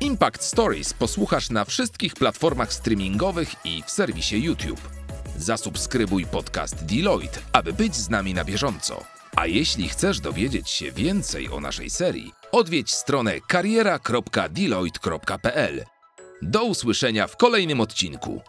Impact 0.00 0.42
Stories 0.42 0.92
posłuchasz 0.92 1.50
na 1.50 1.64
wszystkich 1.64 2.14
platformach 2.14 2.72
streamingowych 2.72 3.54
i 3.64 3.82
w 3.86 3.90
serwisie 3.90 4.42
YouTube. 4.42 4.88
Zasubskrybuj 5.36 6.26
podcast 6.26 6.84
Deloitte, 6.84 7.40
aby 7.52 7.72
być 7.72 7.96
z 7.96 8.10
nami 8.10 8.34
na 8.34 8.44
bieżąco. 8.44 9.04
A 9.36 9.46
jeśli 9.46 9.88
chcesz 9.88 10.20
dowiedzieć 10.20 10.70
się 10.70 10.92
więcej 10.92 11.48
o 11.48 11.60
naszej 11.60 11.90
serii, 11.90 12.32
odwiedź 12.52 12.94
stronę 12.94 13.40
kariera.deloitte.pl. 13.48 15.84
Do 16.42 16.64
usłyszenia 16.64 17.26
w 17.26 17.36
kolejnym 17.36 17.80
odcinku. 17.80 18.42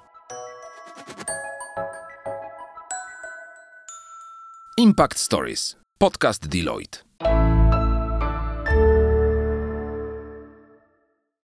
Impact 4.79 5.17
Stories. 5.17 5.75
Podcast 5.97 6.47
Deloitte. 6.47 7.08